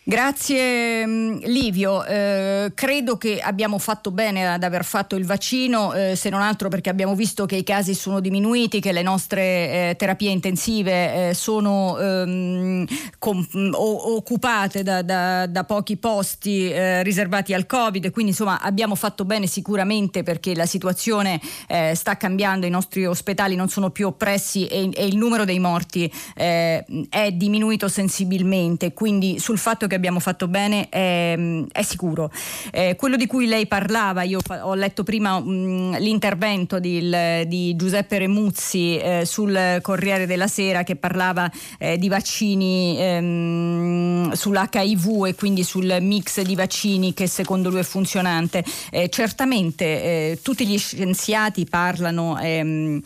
[0.04, 6.16] Grazie mm, Livio, eh, credo che abbiamo fatto bene ad aver fatto il vaccino, eh,
[6.16, 9.42] se non altro perché abbiamo visto che i casi sono diminuiti, che le nostre
[9.90, 12.84] eh, terapie intensive eh, sono ehm,
[13.20, 18.96] com- o- occupate da, da, da, pochi posti eh, riservati al Covid, quindi insomma abbiamo
[18.96, 24.08] fatto bene sicuramente perché la situazione eh, sta cambiando, i nostri ospedali non sono più
[24.08, 29.98] oppressi e, e il numero dei morti è diminuito sensibilmente, quindi sul fatto che che
[29.98, 31.36] abbiamo fatto bene è,
[31.70, 32.30] è sicuro.
[32.70, 37.14] Eh, quello di cui lei parlava, io ho letto prima mh, mm, l'intervento di,
[37.46, 45.26] di, Giuseppe Remuzzi eh, sul Corriere della Sera che parlava eh, di vaccini ehm, sull'HIV
[45.26, 48.64] e quindi sul mix di vaccini che secondo lui è funzionante.
[48.90, 53.02] Eh, certamente eh, tutti gli scienziati parlano ehm,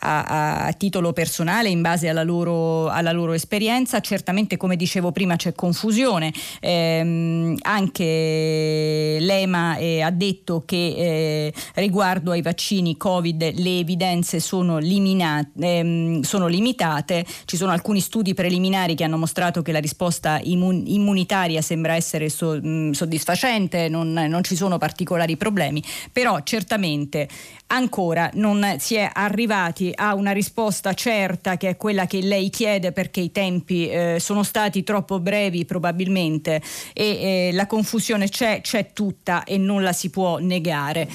[0.00, 4.00] a, a, titolo personale in base alla loro, alla loro, esperienza.
[4.00, 6.32] Certamente, come dicevo prima, c'è confusione.
[6.60, 14.78] Eh, anche l'EMA eh, ha detto che eh, riguardo ai vaccini Covid le evidenze sono,
[14.78, 17.24] liminate, ehm, sono, limitate.
[17.44, 22.28] Ci sono alcuni studi preliminari che hanno mostrato che la risposta immun- immunitaria sembra essere
[22.28, 25.82] so- mh, soddisfacente, non, non ci sono particolari problemi,
[26.12, 27.28] però certamente
[27.68, 32.92] ancora non si è arrivati a una risposta certa che è quella che lei chiede
[32.92, 36.60] perché i tempi eh, sono stati troppo brevi probabilmente
[36.92, 41.08] e eh, la confusione c'è, c'è tutta e non la si può negare.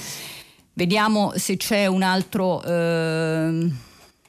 [0.73, 2.61] Vediamo se c'è un altro...
[2.63, 3.71] Eh,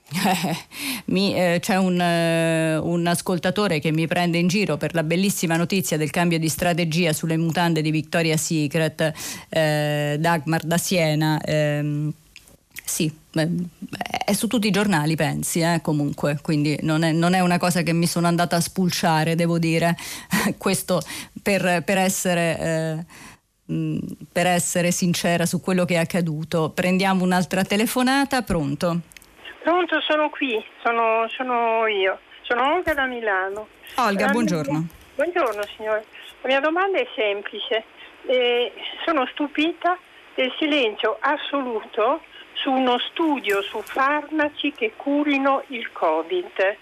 [1.07, 5.57] mi, eh, c'è un, eh, un, ascoltatore che mi prende in giro per la bellissima
[5.57, 9.13] notizia del cambio di strategia sulle mutande di Victoria's Secret,
[9.49, 11.41] eh, Dagmar da Siena.
[11.43, 12.13] Ehm,
[12.85, 13.13] sì,
[13.43, 17.83] è su tutti i giornali, pensi, eh, comunque, quindi non è, non è, una cosa
[17.83, 19.95] che mi sono andata a spulciare, devo dire,
[20.59, 21.01] questo
[21.43, 22.59] per, per essere...
[22.59, 23.35] Eh,
[24.33, 26.71] per essere sincera su quello che è accaduto.
[26.71, 29.01] Prendiamo un'altra telefonata, pronto?
[29.65, 33.67] Pronto, sono qui, sono, sono io, sono Olga da Milano.
[33.97, 34.87] Olga, buongiorno.
[35.17, 36.05] buongiorno signore,
[36.43, 37.83] la mia domanda è semplice,
[38.27, 38.73] eh,
[39.05, 39.99] sono stupita
[40.37, 42.21] del silenzio assoluto
[42.57, 46.77] su uno studio su farmaci che curino il Covid.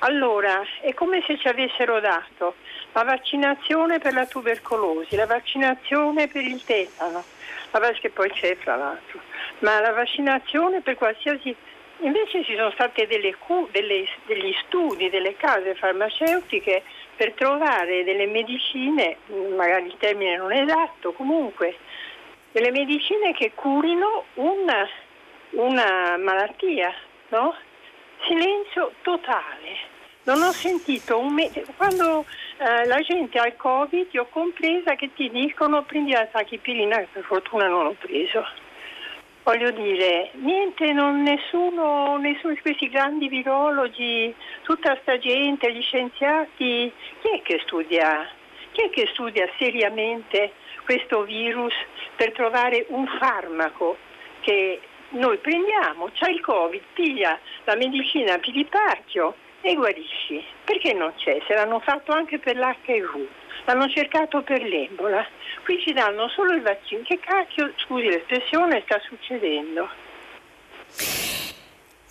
[0.00, 2.54] Allora, è come se ci avessero dato
[2.92, 7.22] la vaccinazione per la tubercolosi, la vaccinazione per il tetano,
[7.70, 9.20] la, che poi c'è fra l'altro,
[9.60, 11.54] ma la vaccinazione per qualsiasi
[12.02, 16.82] Invece ci sono stati degli studi delle case farmaceutiche
[17.14, 19.18] per trovare delle medicine,
[19.54, 21.76] magari il termine non è esatto, comunque
[22.52, 24.88] delle medicine che curino una,
[25.52, 26.92] una malattia,
[27.28, 27.54] no?
[28.26, 29.98] Silenzio totale.
[30.24, 32.24] Non ho sentito un me- quando
[32.58, 37.08] eh, la gente ha il Covid, ho compresa che ti dicono prendi la tachipirina, che
[37.12, 38.46] per fortuna non ho preso.
[39.42, 44.32] Voglio dire, niente, non, nessuno, nessuno di questi grandi virologi,
[44.62, 46.92] tutta sta gente, gli scienziati,
[47.22, 48.28] chi è che studia?
[48.72, 50.52] Chi è che studia seriamente
[50.84, 51.72] questo virus
[52.14, 53.96] per trovare un farmaco
[54.40, 54.80] che
[55.10, 60.42] noi prendiamo, c'è il Covid, piglia la medicina pilipacchio e guarisci.
[60.64, 61.40] Perché non c'è?
[61.46, 63.26] Se l'hanno fatto anche per l'HIV,
[63.64, 65.26] l'hanno cercato per l'Ebola.
[65.64, 67.02] Qui ci danno solo il vaccino.
[67.02, 69.88] Che cacchio, scusi l'espressione, sta succedendo?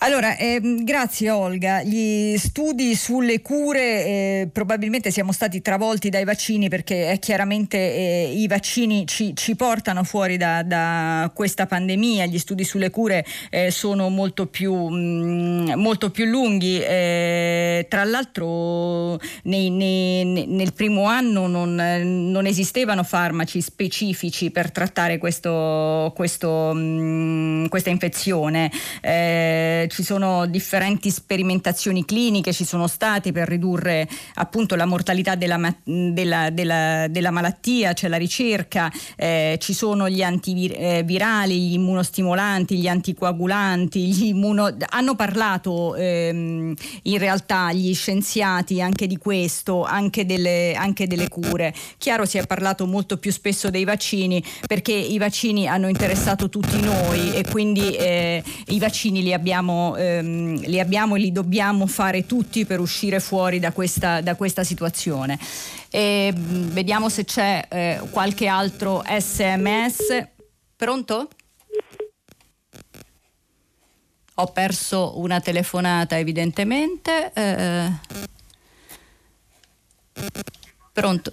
[0.02, 1.82] Allora, ehm, grazie Olga.
[1.82, 8.32] Gli studi sulle cure eh, probabilmente siamo stati travolti dai vaccini perché eh, chiaramente eh,
[8.34, 12.24] i vaccini ci, ci portano fuori da, da, questa pandemia.
[12.24, 16.80] Gli studi sulle cure eh, sono molto più, mh, mm, molto più lunghi.
[16.80, 25.18] Eh, tra l'altro nei, nei, nel primo anno non, non, esistevano farmaci specifici per trattare
[25.18, 28.70] questo, questo, mh, mm, questa infezione
[29.02, 35.58] eh, ci sono differenti sperimentazioni cliniche, ci sono state per ridurre appunto la mortalità della,
[35.84, 42.88] della, della, della malattia, c'è la ricerca, eh, ci sono gli antivirali, gli immunostimolanti, gli
[42.88, 44.74] anticoagulanti, gli immuno...
[44.90, 51.74] hanno parlato ehm, in realtà gli scienziati anche di questo, anche delle, anche delle cure.
[51.98, 56.80] Chiaro si è parlato molto più spesso dei vaccini perché i vaccini hanno interessato tutti
[56.80, 62.26] noi e quindi eh, i vaccini li abbiamo ehm, li abbiamo e li dobbiamo fare
[62.26, 65.38] tutti per uscire fuori da questa, da questa situazione.
[65.90, 70.26] E, mm, vediamo se c'è eh, qualche altro sms.
[70.76, 71.28] Pronto?
[74.34, 77.30] Ho perso una telefonata evidentemente.
[77.34, 77.90] Eh,
[80.92, 81.32] pronto?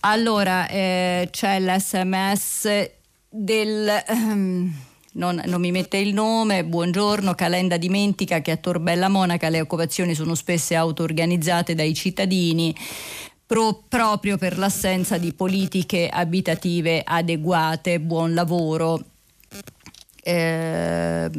[0.00, 2.90] allora eh, c'è l'sms
[3.28, 4.04] del...
[4.08, 4.72] Um,
[5.14, 10.14] non, non, mi mette il nome, buongiorno, Calenda dimentica che a Torbella Monaca le occupazioni
[10.14, 12.74] sono spesse auto-organizzate dai cittadini
[13.46, 19.02] pro, proprio per l'assenza di politiche abitative adeguate, buon lavoro.
[20.22, 21.30] Eh,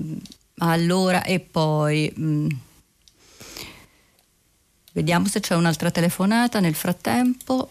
[0.58, 2.12] allora, e poi...
[2.16, 2.48] Mh, mm,
[4.94, 7.70] vediamo se c'è un'altra telefonata nel frattempo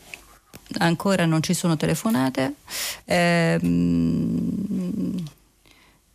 [0.78, 2.54] ancora non ci sono telefonate.
[3.04, 3.58] Eh,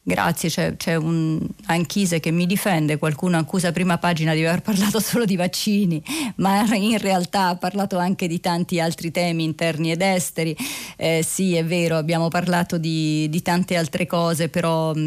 [0.10, 4.97] Grazie, c'è, c'è un Anchise che mi difende, qualcuno accusa prima pagina di aver parlato
[4.99, 6.01] solo di vaccini,
[6.38, 10.57] ma in realtà ha parlato anche di tanti altri temi interni ed esteri.
[10.97, 14.97] Eh, sì, è vero, abbiamo parlato di, di tante altre cose, però mh,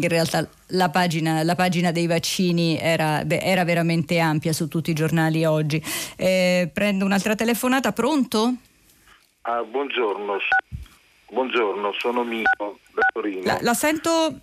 [0.00, 4.90] in realtà la pagina, la pagina, dei vaccini era, beh, era, veramente ampia su tutti
[4.90, 5.84] i giornali oggi.
[6.16, 8.54] Eh, prendo un'altra telefonata, pronto?
[9.42, 10.38] Ah, buongiorno.
[11.28, 13.42] buongiorno, sono Mino da Torino.
[13.44, 14.40] La, la sento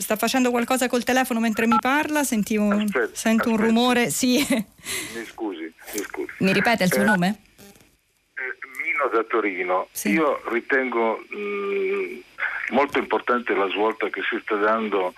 [0.00, 2.24] sta facendo qualcosa col telefono mentre mi parla?
[2.24, 3.50] Senti un, aspetta, sento aspetta.
[3.50, 4.10] un rumore?
[4.10, 4.44] Sì.
[4.48, 6.32] Mi scusi, mi scusi.
[6.38, 7.40] Mi ripete il suo eh, nome?
[8.34, 9.88] Eh, Mino da Torino.
[9.92, 10.10] Sì.
[10.10, 12.18] Io ritengo mh, mm,
[12.70, 15.14] molto importante la svolta che si sta dando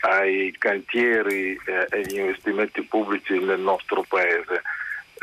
[0.00, 4.62] ai cantieri e eh, agli investimenti pubblici nel nostro paese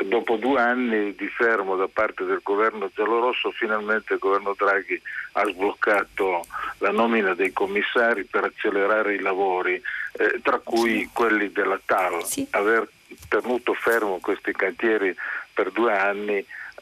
[0.04, 5.00] dopo due anni di fermo da parte del governo giallorosso, finalmente il governo Draghi
[5.32, 6.44] ha sbloccato
[6.78, 9.80] la nomina dei commissari per accelerare i lavori,
[10.18, 12.24] eh, tra cui quelli della TAL.
[12.24, 12.46] Sì.
[12.50, 12.88] Aver
[13.28, 15.14] tenuto fermo questi cantieri
[15.52, 16.36] per due anni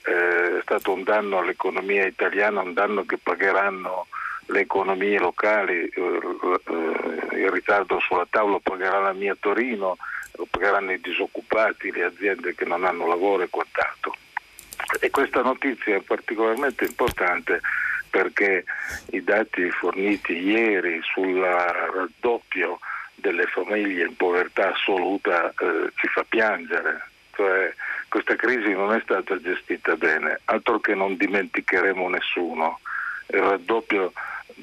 [0.07, 4.07] eh, è stato un danno all'economia italiana, un danno che pagheranno
[4.47, 9.97] le economie locali, eh, eh il ritardo sulla tavola pagherà la mia Torino
[10.37, 14.14] lo pagheranno i disoccupati, le aziende che non hanno lavoro e quant'altro.
[15.01, 17.61] E questa notizia è particolarmente importante
[18.11, 18.64] perché
[19.11, 22.78] i dati forniti ieri sul raddoppio
[23.14, 27.09] delle famiglie in povertà assoluta eh, ci fa piangere.
[27.35, 27.74] Cioè,
[28.09, 32.80] questa crisi non è stata gestita bene, altro che non dimenticheremo nessuno.
[33.28, 34.12] Il raddoppio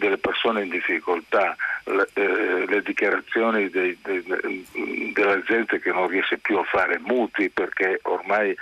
[0.01, 4.23] delle persone in difficoltà, le, eh, le dichiarazioni dei, dei,
[5.13, 8.55] della gente che non riesce più a fare mutui perché ormai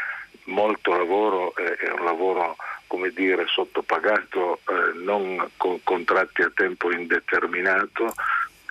[0.45, 6.91] molto lavoro è, è un lavoro come dire sottopagato, eh, non con contratti a tempo
[6.91, 8.13] indeterminato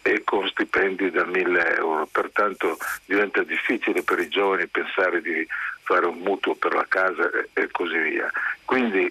[0.02, 2.06] e con stipendi da 1000 euro.
[2.06, 5.46] Pertanto diventa difficile per i giovani pensare di
[5.84, 8.30] fare un mutuo per la casa e, e così via.
[8.66, 9.10] Quindi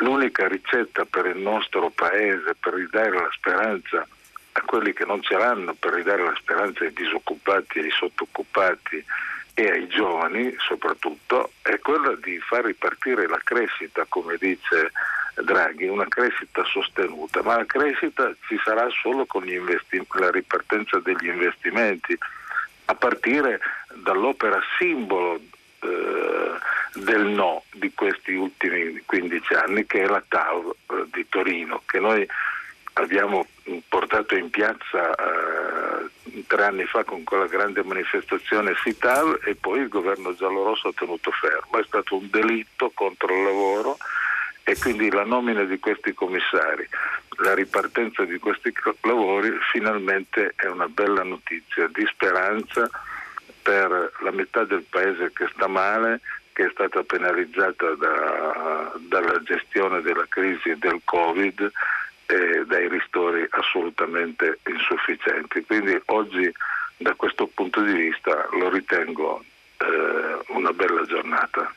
[0.00, 4.06] l'unica ricetta per il nostro paese, per ridare la speranza
[4.52, 9.04] a quelli che non ce l'hanno, per ridare la speranza ai disoccupati, ai sottoccupati
[9.54, 14.90] e ai giovani soprattutto, è quella di far ripartire la crescita, come dice
[15.34, 21.28] Draghi, una crescita sostenuta, ma la crescita ci sarà solo con investi- la ripartenza degli
[21.28, 22.16] investimenti,
[22.86, 23.60] a partire
[23.94, 25.40] dall'opera simbolo
[25.82, 31.82] eh, del no di questi ultimi 15 anni che è la TAV eh, di Torino
[31.86, 32.26] che noi
[32.94, 33.46] abbiamo
[33.88, 36.10] portato in piazza eh,
[36.46, 41.30] tre anni fa con quella grande manifestazione SITAV e poi il governo giallorosso ha tenuto
[41.30, 41.78] fermo.
[41.78, 43.96] È stato un delitto contro il lavoro
[44.64, 46.88] e quindi la nomina di questi commissari,
[47.38, 48.72] la ripartenza di questi
[49.02, 52.88] lavori finalmente è una bella notizia di speranza
[53.62, 56.20] per la metà del paese che sta male,
[56.52, 61.70] che è stata penalizzata da, dalla gestione della crisi del Covid
[62.26, 65.64] e dai ristori assolutamente insufficienti.
[65.64, 66.52] Quindi oggi
[66.96, 69.42] da questo punto di vista lo ritengo
[69.78, 71.72] eh, una bella giornata.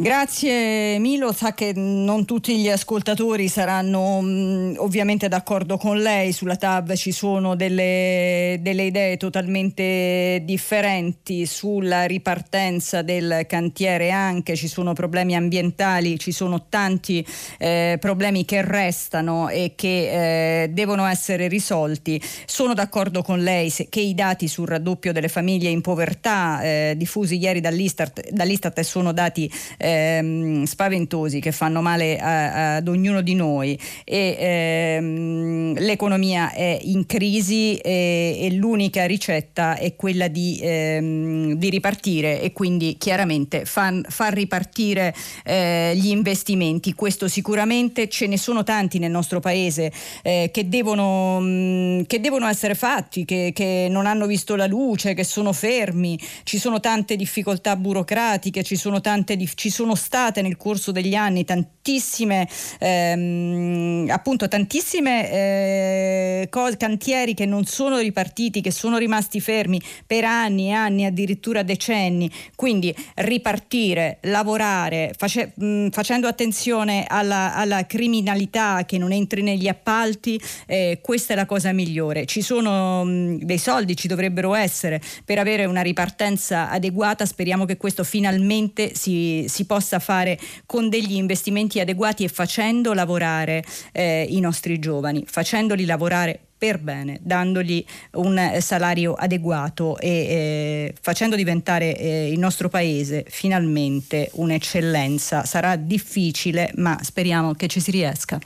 [0.00, 6.32] Grazie Milo, sa che non tutti gli ascoltatori saranno mh, mm, ovviamente d'accordo con lei,
[6.32, 14.68] sulla TAV ci sono delle, delle, idee totalmente differenti sulla ripartenza del cantiere anche, ci
[14.68, 17.22] sono problemi ambientali, ci sono tanti
[17.58, 22.18] eh, problemi che restano e che eh, devono essere risolti.
[22.46, 26.94] Sono d'accordo con lei se, che i dati sul raddoppio delle famiglie in povertà eh,
[26.96, 33.20] diffusi ieri dall'Istat, dall'Istat sono dati eh, ehm, spaventosi che fanno male a, ad ognuno
[33.20, 40.58] di noi e ehm, l'economia è in crisi e, e, l'unica ricetta è quella di,
[40.62, 45.14] ehm, di ripartire e quindi chiaramente far, far ripartire
[45.44, 46.94] eh, gli investimenti.
[46.94, 52.46] Questo sicuramente ce ne sono tanti nel nostro paese eh, che, devono, mh, che, devono,
[52.46, 57.16] essere fatti, che, che non hanno visto la luce, che sono fermi, ci sono tante
[57.16, 62.46] difficoltà burocratiche, ci sono, tante, ci sono state nel corso degli anni tantissime,
[62.78, 70.24] ehm, appunto, tantissime eh, cose, cantieri che non sono ripartiti, che sono rimasti fermi per
[70.24, 72.30] anni e anni, addirittura decenni.
[72.54, 80.38] Quindi ripartire, lavorare, face, mh, facendo attenzione alla, alla, criminalità che non entri negli appalti,
[80.66, 82.26] eh, questa è la cosa migliore.
[82.26, 87.24] Ci sono mh, dei soldi, ci dovrebbero essere per avere una ripartenza adeguata.
[87.24, 93.62] Speriamo che questo finalmente si, si possa fare con degli investimenti adeguati e facendo lavorare
[93.92, 101.36] eh, i nostri giovani, facendoli lavorare per bene, dandogli un salario adeguato e eh, facendo
[101.36, 105.44] diventare eh, il nostro paese finalmente un'eccellenza.
[105.44, 108.40] Sarà difficile, ma speriamo che ci si riesca.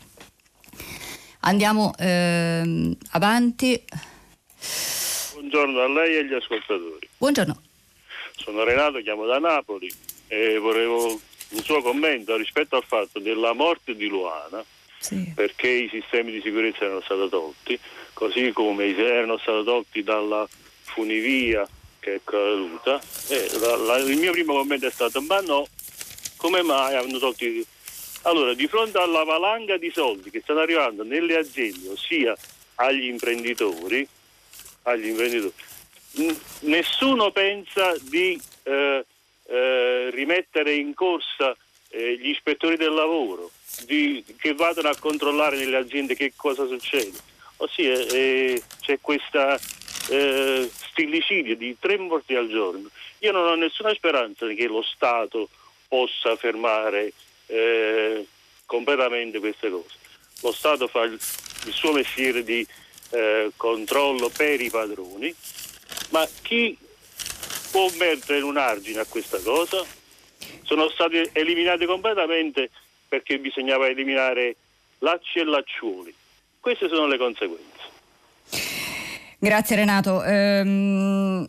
[1.41, 3.83] Andiamo ehm, avanti.
[5.33, 7.09] Buongiorno a lei e agli ascoltatori.
[7.16, 7.62] Buongiorno.
[8.37, 9.91] Sono Renato, chiamo da Napoli
[10.35, 11.20] e volevo
[11.51, 14.64] un suo commento rispetto al fatto della morte di Luana,
[14.99, 15.32] sì.
[15.32, 17.78] perché i sistemi di sicurezza erano stati tolti
[18.12, 20.49] così come erano stati tolti dalla
[20.82, 21.66] funivia
[22.01, 23.01] che è caduta.
[23.61, 25.66] La, la, il mio primo commento è stato: ma no,
[26.37, 27.64] come mai hanno tolti?
[28.22, 32.37] Allora, di fronte alla valanga di soldi che stanno arrivando nelle aziende, ossia
[32.76, 34.07] agli imprenditori,
[34.82, 35.53] agli imprenditori
[36.61, 39.05] nessuno pensa di eh,
[39.47, 41.57] eh, rimettere in corsa
[41.88, 43.51] eh, gli ispettori del lavoro,
[43.86, 49.59] di, che vadano a controllare nelle aziende che cosa succede ossia eh, c'è questa
[50.09, 52.88] eh, stillicidio di tre morti al giorno.
[53.18, 55.49] Io non ho nessuna speranza che lo Stato
[55.88, 57.12] possa fermare
[57.47, 58.26] eh,
[58.66, 59.97] completamente queste cose.
[60.40, 62.66] Lo Stato fa il, il suo mestiere di
[63.11, 65.34] eh, controllo per i padroni,
[66.11, 66.76] ma chi
[67.75, 69.85] può mettere un argine a questa cosa?
[70.62, 72.70] Sono stati eliminati completamente
[73.09, 74.55] perché bisognava eliminare
[74.99, 76.14] lacci e lacciuoli
[76.61, 78.74] queste sono le conseguenze.
[79.45, 80.24] Grazie Renato.
[80.24, 81.47] Ehm,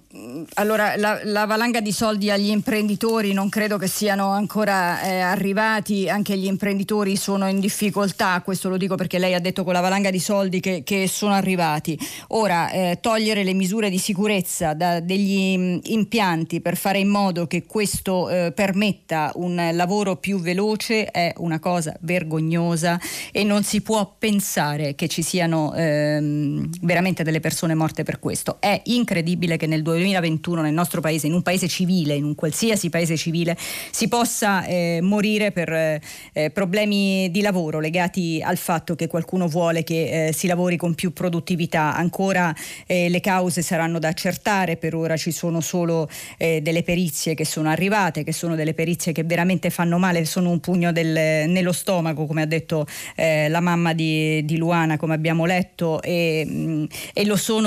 [0.55, 6.09] allora, la, la, valanga di soldi agli imprenditori non credo che siano ancora eh, arrivati,
[6.09, 9.79] anche gli imprenditori sono in difficoltà, questo lo dico perché lei ha detto con la
[9.79, 11.97] valanga di soldi che, che sono arrivati.
[12.29, 17.47] Ora, eh, togliere le misure di sicurezza da degli mh, impianti per fare in modo
[17.47, 22.99] che questo eh, permetta un lavoro più veloce è una cosa vergognosa
[23.31, 28.17] e non si può pensare che ci siano ehm, veramente delle persone morte morte per
[28.17, 28.57] questo.
[28.59, 32.89] È incredibile che nel 2021 nel nostro paese, in un paese civile, in un qualsiasi
[32.89, 33.55] paese civile,
[33.91, 39.83] si possa eh, morire per eh, problemi di lavoro legati al fatto che qualcuno vuole
[39.83, 41.95] che eh, si lavori con più produttività.
[41.95, 42.53] Ancora
[42.87, 47.45] eh, le cause saranno da accertare, per ora ci sono solo eh, delle perizie che
[47.45, 51.71] sono arrivate, che sono delle perizie che veramente fanno male, sono un pugno del, nello
[51.71, 56.85] stomaco, come ha detto eh, la mamma di, di, Luana, come abbiamo letto, e, mm,
[57.13, 57.64] e lo sono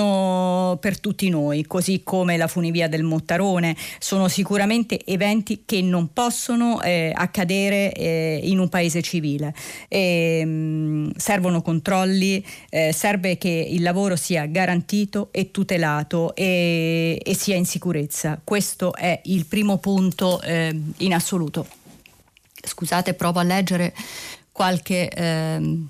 [0.81, 3.77] per tutti noi, così come la funivia del Mottarone.
[3.99, 9.55] Sono sicuramente eventi che non possono eh, accadere eh, in un paese civile.
[9.89, 17.21] E, mh, mm, servono controlli, eh, serve che il lavoro sia garantito e tutelato e,
[17.23, 18.41] e, sia in sicurezza.
[18.43, 21.67] Questo è il primo punto eh, in assoluto.
[22.63, 23.95] Scusate, provo a leggere
[24.53, 25.89] qualche ehm,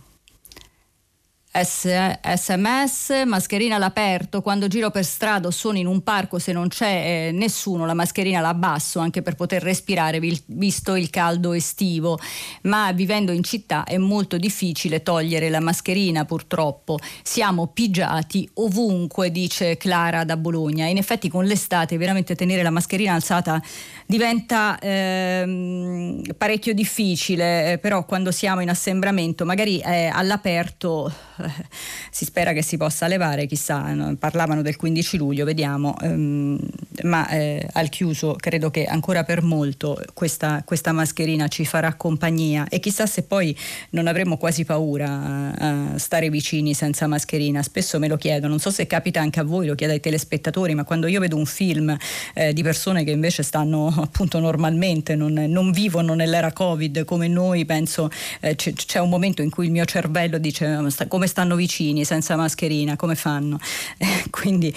[1.50, 7.28] sms, mascherina all'aperto, quando giro per strada o sono in un parco se non c'è
[7.28, 12.18] eh, nessuno la mascherina la abbasso anche per poter respirare visto il caldo estivo,
[12.62, 19.76] ma vivendo in città è molto difficile togliere la mascherina purtroppo, siamo pigiati ovunque dice
[19.76, 23.60] Clara da Bologna, in effetti con l'estate veramente tenere la mascherina alzata
[24.06, 31.10] diventa ehm, parecchio difficile, eh, però quando siamo in assembramento magari eh, all'aperto
[32.10, 34.14] si spera che si possa levare, chissà, no?
[34.16, 36.58] parlavano del 15 luglio, vediamo, ehm,
[37.02, 42.66] ma eh, al chiuso credo che ancora per molto questa, questa, mascherina ci farà compagnia
[42.68, 43.56] e chissà se poi
[43.90, 48.58] non avremo quasi paura a, a, stare vicini senza mascherina, spesso me lo chiedo, non
[48.58, 51.46] so se capita anche a voi, lo chiedo ai telespettatori, ma quando io vedo un
[51.46, 51.96] film
[52.34, 57.64] eh, di persone che invece stanno appunto normalmente, non, non vivono nell'era Covid come noi,
[57.64, 60.78] penso eh, c- c'è un momento in cui il mio cervello dice
[61.08, 63.58] come stanno vicini senza mascherina, come fanno?
[63.98, 64.72] Eh, quindi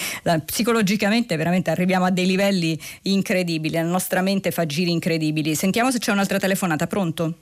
[0.46, 5.54] psicologicamente veramente arriviamo a dei livelli incredibili, la nostra mente fa giri incredibili.
[5.54, 7.34] Sentiamo se c'è un'altra telefonata, pronto?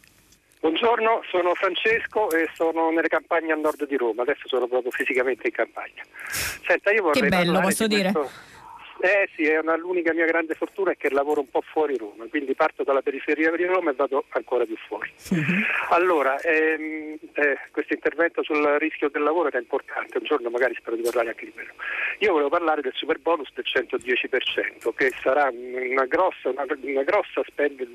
[0.60, 5.48] Buongiorno, sono Francesco e sono nelle campagne a nord di Roma, adesso sono proprio fisicamente
[5.48, 6.04] in campagna.
[6.30, 8.12] Senta, io vorrei che bello, posso dire?
[8.12, 8.58] Questo...
[9.02, 12.26] Eh sì, è una, l'unica mia grande fortuna è che lavoro un po' fuori Roma,
[12.30, 15.10] quindi parto dalla periferia di Roma e vado ancora più fuori.
[15.30, 15.96] Uh-huh.
[15.96, 20.98] Allora, ehm, eh, questo intervento sul rischio del lavoro era importante, un giorno magari spero
[20.98, 21.72] di parlare anche di quello.
[22.20, 27.42] Io volevo parlare del super bonus del 110%, che sarà una grossa, una, una grossa
[27.46, 27.88] spend,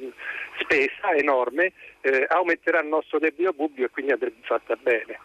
[0.59, 1.73] spesa enorme,
[2.05, 5.19] eh, aumenterà il nostro debito pubblico e quindi andrebbe fatta bene.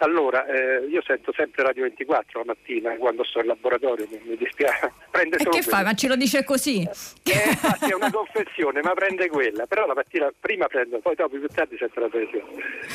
[0.00, 4.92] Allora, eh, io sento sempre Radio 24 la mattina quando sto in laboratorio, mi dispiace,
[5.10, 5.78] prende solo E che quella.
[5.78, 5.84] fa?
[5.84, 6.82] Ma ce lo dice così?
[6.82, 9.64] Eh, infatti è una confessione, ma prende quella.
[9.66, 12.44] Però la mattina prima prendo, poi dopo più tardi sento la pressione.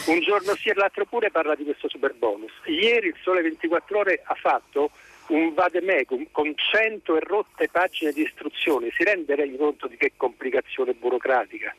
[0.06, 2.52] Un giorno sì e l'altro pure parla di questo super bonus.
[2.66, 4.92] Ieri il Sole 24 Ore ha fatto
[5.30, 8.92] un vademecum con 100 e rotte pagine di istruzioni.
[8.92, 11.74] Si rende conto di che complicazione burocratica?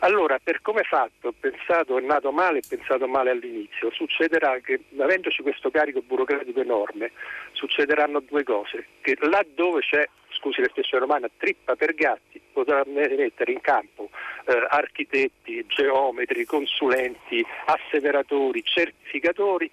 [0.00, 4.80] Allora, per come è fatto, pensato, è nato male e pensato male all'inizio, succederà che,
[4.98, 7.12] avendoci questo carico burocratico enorme,
[7.52, 10.08] succederanno due cose, che laddove c'è,
[10.38, 14.10] scusi l'espressione romana, trippa per gatti, potranno mettere in campo
[14.46, 19.70] eh, architetti, geometri, consulenti, asseveratori, certificatori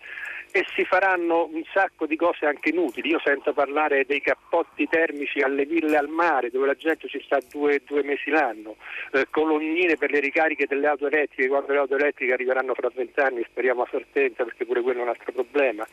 [0.58, 3.10] e si faranno un sacco di cose anche inutili.
[3.10, 7.38] Io sento parlare dei cappotti termici alle ville al mare dove la gente ci sta
[7.52, 8.76] due, due mesi l'anno,
[9.12, 13.46] eh, colonnine per le ricariche delle auto elettriche quando le auto elettriche arriveranno fra vent'anni,
[13.48, 15.88] speriamo a Fortenza perché pure quello è un altro problema.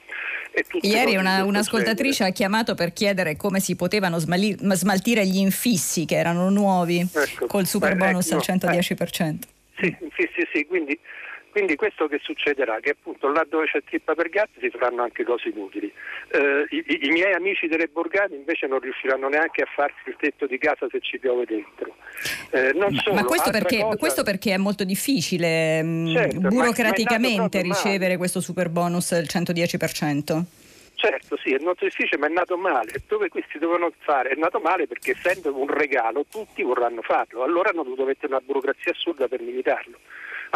[0.80, 6.16] Ieri una, un'ascoltatrice ha chiamato per chiedere come si potevano smali- smaltire gli infissi che
[6.16, 9.38] erano nuovi ecco, col super bonus ecco, al 110%.
[9.76, 10.98] Eh, sì, sì, sì, quindi
[11.54, 12.80] quindi questo che succederà?
[12.80, 15.86] Che appunto là dove c'è trippa per gatti si faranno anche cose inutili.
[16.32, 20.46] Eh, i, i, miei amici delle borgate invece non riusciranno neanche a farsi il tetto
[20.46, 21.94] di casa se ci piove dentro.
[22.50, 23.96] Eh, ma, solo, ma questo, perché, cosa...
[23.96, 30.42] questo, perché, è molto difficile mm, certo, burocraticamente ricevere questo super bonus del 110%?
[30.96, 33.00] Certo, sì, è molto difficile, ma è nato male.
[33.06, 34.30] Dove questi dovevano fare?
[34.30, 37.44] È nato male perché essendo un regalo tutti vorranno farlo.
[37.44, 39.98] Allora hanno dovuto mettere una burocrazia assurda per limitarlo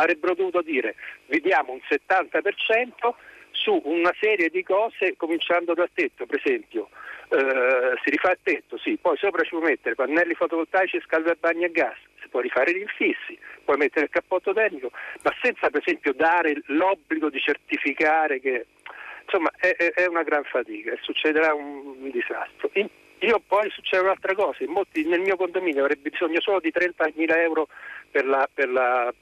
[0.01, 0.95] avrebbero dovuto dire
[1.27, 3.15] vi diamo un 70%
[3.51, 6.89] su una serie di cose cominciando dal tetto, per esempio.
[7.31, 11.65] Eh, si rifà il tetto, sì, poi sopra ci puoi mettere pannelli fotovoltaici, scalda bagni
[11.65, 14.91] a gas, si può rifare gli infissi, puoi mettere il cappotto tecnico,
[15.23, 18.67] ma senza per esempio dare l'obbligo di certificare che
[19.25, 22.71] insomma è, è una gran fatica e succederà un, un disastro.
[22.75, 22.89] In,
[23.21, 27.69] io poi succede un'altra cosa, molti, nel mio condominio avrebbe bisogno solo di 30.000 euro
[28.11, 29.13] per, la, per, la,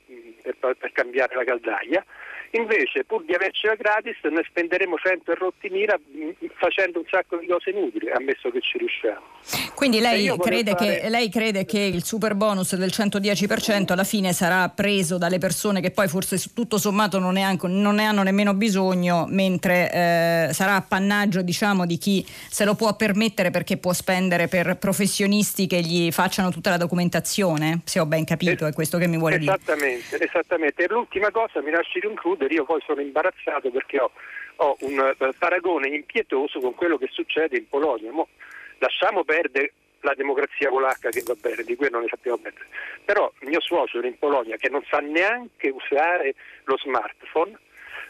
[0.43, 2.05] per, per cambiare la caldaia
[2.53, 7.37] Invece, pur di avercela gratis, noi spenderemo 100 e rotti mira mm, facendo un sacco
[7.37, 9.35] di cose inutili, ammesso che ci riusciamo.
[9.75, 11.01] Quindi lei crede, fare...
[11.01, 15.81] che, lei crede, che, il super bonus del 110% alla fine sarà preso dalle persone
[15.81, 20.49] che poi forse tutto sommato non ne, hanno, non ne hanno nemmeno bisogno, mentre eh,
[20.53, 25.81] sarà appannaggio diciamo, di chi se lo può permettere perché può spendere per professionisti che
[25.81, 27.81] gli facciano tutta la documentazione?
[27.85, 30.25] Se ho ben capito, es- è questo che mi vuole esattamente, dire.
[30.25, 34.11] Esattamente, e l'ultima cosa mi lasci concludere concludere, io poi sono imbarazzato perché ho,
[34.57, 38.13] ho un uh, paragone impietoso con quello che succede in Polonia.
[38.13, 38.29] Mo,
[38.79, 42.67] lasciamo perdere la democrazia polacca che va bene, di quello non ne sappiamo perdere.
[43.05, 46.35] Però mio suocero in Polonia che non sa neanche usare
[46.65, 47.59] lo smartphone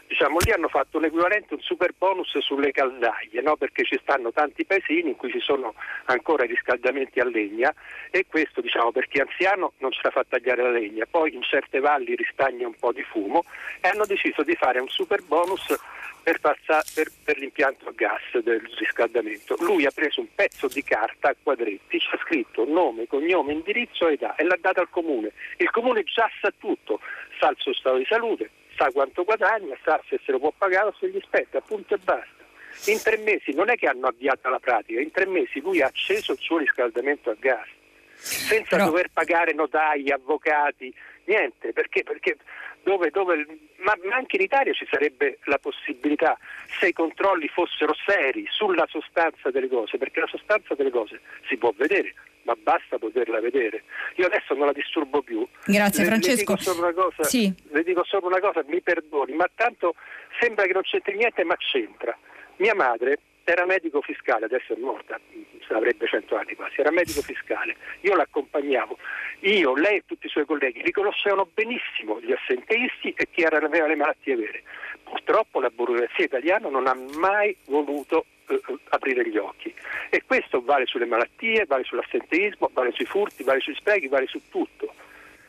[0.07, 3.55] diciamo, lì hanno fatto l'equivalente, un super bonus sulle caldaie, no?
[3.55, 5.73] perché ci stanno tanti paesini in cui ci sono
[6.05, 7.73] ancora i riscaldamenti a legna
[8.09, 11.35] e questo diciamo, per chi è anziano non ce la fa tagliare la legna, poi
[11.35, 13.43] in certe valli ristagna un po' di fumo
[13.81, 15.75] e hanno deciso di fare un super bonus
[16.23, 19.55] per, passa, per, per l'impianto a gas del riscaldamento.
[19.59, 24.09] Lui ha preso un pezzo di carta a quadretti, ci ha scritto nome, cognome, indirizzo
[24.09, 25.31] e età e l'ha data al comune.
[25.57, 26.99] Il comune già sa tutto,
[27.39, 30.89] sa il suo stato di salute, sa quanto guadagna, sa se se lo può pagare
[30.89, 32.45] o se gli spetta, punto e basta.
[32.85, 35.87] In tre mesi non è che hanno avviato la pratica, in tre mesi lui ha
[35.87, 37.67] acceso il suo riscaldamento a gas,
[38.17, 38.85] senza Però...
[38.85, 40.93] dover pagare notai, avvocati,
[41.25, 42.37] niente, perché, perché
[42.83, 43.45] dove, dove,
[43.77, 46.37] ma, ma, anche in Italia ci sarebbe la possibilità
[46.79, 51.19] se i controlli fossero seri sulla sostanza delle cose, perché la sostanza delle cose
[51.49, 52.13] si può vedere,
[52.43, 53.83] ma basta poterla vedere.
[54.15, 55.45] Io adesso non la disturbo più.
[55.65, 56.53] Grazie le, Francesco.
[56.53, 57.53] Le dico, solo una cosa, sì.
[57.71, 59.95] le dico solo una cosa, mi perdoni, ma tanto
[60.39, 62.17] sembra che non c'entri niente, ma c'entra.
[62.55, 63.19] Mia madre
[63.51, 65.19] era medico fiscale, adesso è morta,
[65.69, 68.97] avrebbe 100 anni quasi, era medico fiscale, io l'accompagnavo,
[69.41, 73.95] io, lei e tutti i suoi colleghi riconoscevano benissimo gli assenteisti e chi aveva le
[73.95, 74.63] malattie vere.
[75.03, 79.73] Purtroppo la burocrazia italiana non ha mai voluto eh, aprire gli occhi
[80.09, 84.41] e questo vale sulle malattie, vale sull'assenteismo, vale sui furti, vale sui sprechi, vale su
[84.49, 84.93] tutto.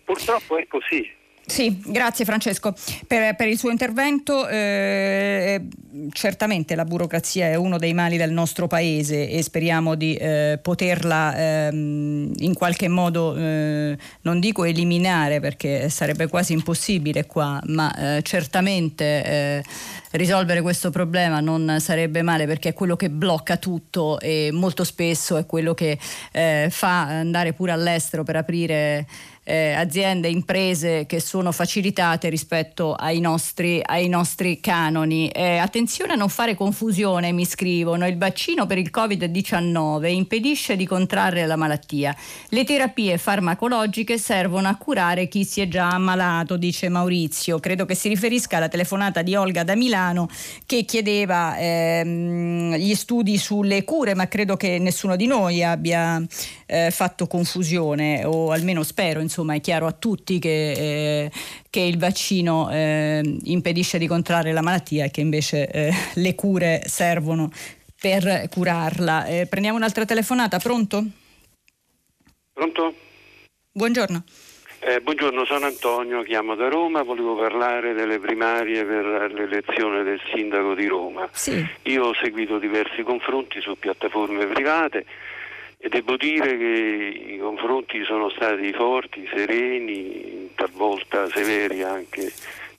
[0.05, 1.17] Purtroppo è così.
[1.49, 2.75] Sì, grazie Francesco
[3.07, 4.47] per, per il suo intervento.
[4.47, 5.67] Eh,
[6.13, 11.35] certamente la burocrazia è uno dei mali del nostro paese e speriamo di eh, poterla
[11.35, 18.23] eh, in qualche modo, eh, non dico eliminare perché sarebbe quasi impossibile qua, ma eh,
[18.23, 19.65] certamente eh,
[20.13, 25.39] risolvere questo problema non sarebbe male perché è quello che blocca tutto e molto spesso
[25.39, 25.99] è quello che
[26.71, 29.07] fa andare pure all'estero per aprire
[29.49, 35.31] eh, aziende, imprese che sono facilitate rispetto ai nostri, ai nostri canoni.
[35.31, 40.87] Eh, attenzione a non fare confusione, mi scrivono, il vaccino per il Covid-19 impedisce di
[40.87, 42.15] contrarre la malattia.
[42.51, 47.59] Le terapie farmacologiche servono a curare chi si è già ammalato, dice Maurizio.
[47.59, 50.29] Credo che si riferisca alla telefonata di Olga da Milano
[50.67, 56.23] che chiedeva ehm, gli studi sulle cure, ma credo che nessuno di noi abbia
[56.69, 61.31] eh, fatto confusione o almeno spero, insomma, è chiaro a tutti che, eh,
[61.71, 66.83] che il vaccino eh, impedisce di contrarre la malattia e che invece eh, le cure
[66.85, 67.51] servono
[67.99, 69.25] per curarla.
[69.25, 71.05] Eh, prendiamo un'altra telefonata, pronto?
[72.53, 72.95] Pronto?
[73.73, 74.23] Buongiorno.
[74.81, 80.75] Eh, buongiorno, sono Antonio, chiamo da Roma, volevo parlare delle primarie per l'elezione del sindaco
[80.75, 81.29] di Roma.
[81.33, 81.67] Sì.
[81.83, 85.05] Io ho seguito diversi confronti su piattaforme private
[85.81, 92.33] e devo dire che i confronti sono stati forti, sereni, talvolta severi anche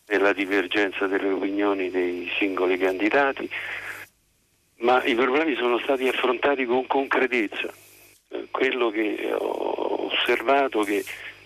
[0.07, 3.49] nella divergenza delle opinioni dei singoli candidati,
[4.79, 7.73] ma i problemi sono stati affrontati con concretezza.
[8.51, 11.03] Quello che ho osservato è che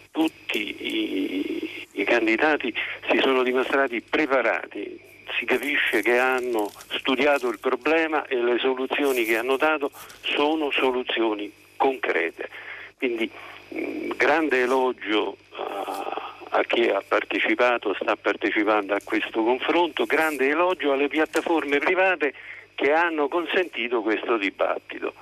[0.09, 2.73] tutti i, i candidati
[3.09, 4.99] si sono dimostrati preparati,
[5.37, 9.91] si capisce che hanno studiato il problema e le soluzioni che hanno dato
[10.21, 12.49] sono soluzioni concrete.
[12.97, 13.29] Quindi
[13.69, 20.91] mh, grande elogio a, a chi ha partecipato, sta partecipando a questo confronto, grande elogio
[20.93, 22.33] alle piattaforme private
[22.75, 25.13] che hanno consentito questo dibattito.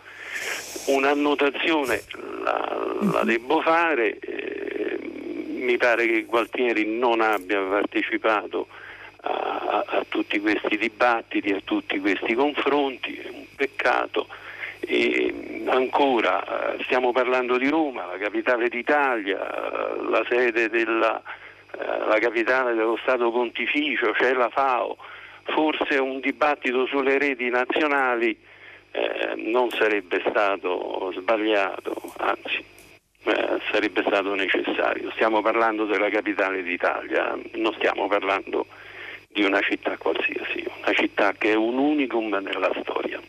[0.85, 2.01] Un'annotazione
[2.43, 8.67] la, la devo fare, eh, mi pare che Gualtieri non abbia partecipato
[9.21, 14.27] a, a, tutti questi dibattiti, a tutti questi confronti, è un peccato.
[14.79, 19.37] E ancora eh, stiamo parlando di Roma, la capitale d'Italia,
[20.09, 21.21] la sede della
[21.77, 24.97] eh, la capitale dello Stato Pontificio, c'è la FAO,
[25.43, 28.37] forse un dibattito sulle reti nazionali
[28.91, 32.63] eh, non sarebbe stato sbagliato, anzi
[33.23, 35.11] eh, sarebbe stato necessario.
[35.11, 38.65] Stiamo parlando della capitale d'Italia, non stiamo parlando
[39.33, 43.19] di una città qualsiasi, una città che è un unicum nella storia.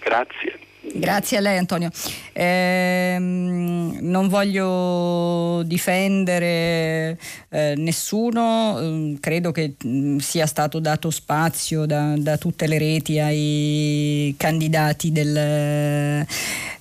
[0.00, 0.69] Grazie.
[0.82, 1.90] Grazie a lei Antonio.
[2.32, 7.18] Eh, non voglio difendere
[7.50, 13.18] eh, nessuno, eh, credo che mm, sia stato dato spazio da, da, tutte le reti
[13.18, 16.26] ai candidati del,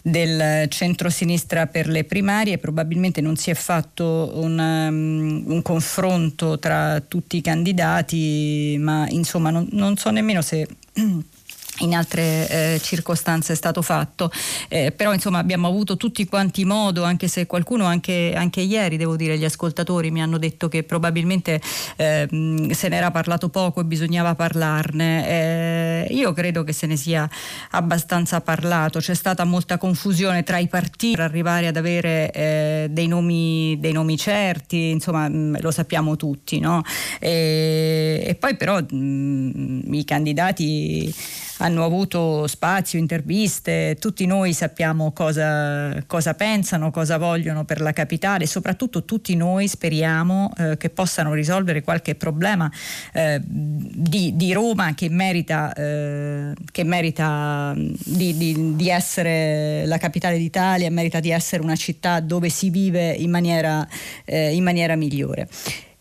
[0.02, 7.02] del centro-sinistra per le primarie, probabilmente non si è fatto un, um, un confronto tra
[7.06, 10.66] tutti i candidati, ma insomma non, non so nemmeno se
[11.80, 14.32] in altre eh, circostanze è stato fatto,
[14.68, 19.16] eh, però insomma abbiamo avuto tutti quanti modo, anche se qualcuno anche, anche ieri, devo
[19.16, 21.62] dire, gli ascoltatori mi hanno detto che probabilmente
[21.96, 22.28] eh,
[22.72, 25.28] se ne era parlato poco e bisognava parlarne.
[25.28, 27.30] Eh, io credo che se ne sia
[27.72, 33.08] abbastanza parlato, c'è stata molta confusione tra i partiti per arrivare ad avere eh, dei
[33.08, 36.84] nomi, dei, nomi, certi, insomma mh, mm, lo sappiamo tutti, no?
[37.20, 41.14] e, e, poi però mh, mm, i candidati
[41.60, 48.46] hanno avuto spazio, interviste, tutti noi sappiamo cosa, cosa pensano, cosa vogliono per la capitale,
[48.46, 52.72] soprattutto tutti noi speriamo eh, che possano risolvere qualche problema
[53.14, 60.38] eh, di, di, Roma che merita, eh, che merita di, di, di, essere la capitale
[60.38, 63.88] d'Italia, merita di essere una città dove si vive in maniera,
[64.26, 65.48] eh, in maniera migliore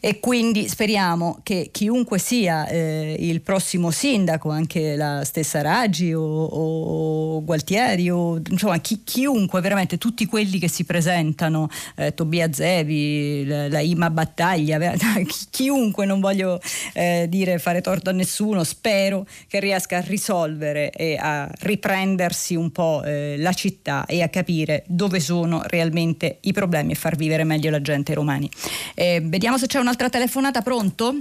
[0.01, 6.23] e quindi speriamo che chiunque sia eh, il prossimo sindaco, anche la stessa Raggi o,
[6.23, 13.45] o Gualtieri o insomma chi, chiunque, veramente tutti quelli che si presentano, eh, Tobia Zevi,
[13.45, 14.79] la, la, Ima Battaglia,
[15.51, 16.61] chiunque, non voglio
[16.95, 22.71] eh, dire fare torto a nessuno, spero che riesca a risolvere e a riprendersi un
[22.71, 27.43] po' eh, la città e a capire dove sono realmente i problemi e far vivere
[27.43, 28.49] meglio la gente romani.
[28.95, 31.15] Eh, vediamo se c'è una un'altra telefonata, pronto?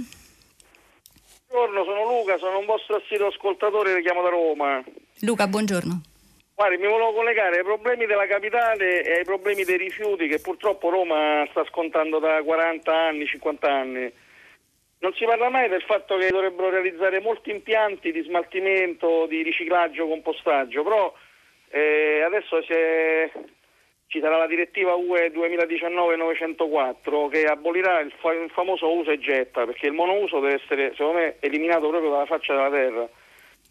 [1.48, 4.84] Buongiorno, sono Luca, sono un vostro assiduo ascoltatore, le chiamo da Roma.
[5.20, 6.02] Luca, buongiorno.
[6.54, 10.90] Guardi, mi volevo collegare ai problemi della capitale e ai problemi dei rifiuti che purtroppo
[10.90, 14.12] Roma sta scontando da 40 anni, 50 anni.
[14.98, 20.08] Non si parla mai del fatto che dovrebbero realizzare molti impianti di smaltimento, di riciclaggio,
[20.08, 21.14] compostaggio, però
[21.70, 23.30] eh, adesso si è
[24.08, 29.66] ci sarà la direttiva UE 2019-904 che abolirà il, fa- il, famoso uso e getta,
[29.66, 33.08] perché il monouso deve essere, secondo me, eliminato proprio dalla faccia della terra.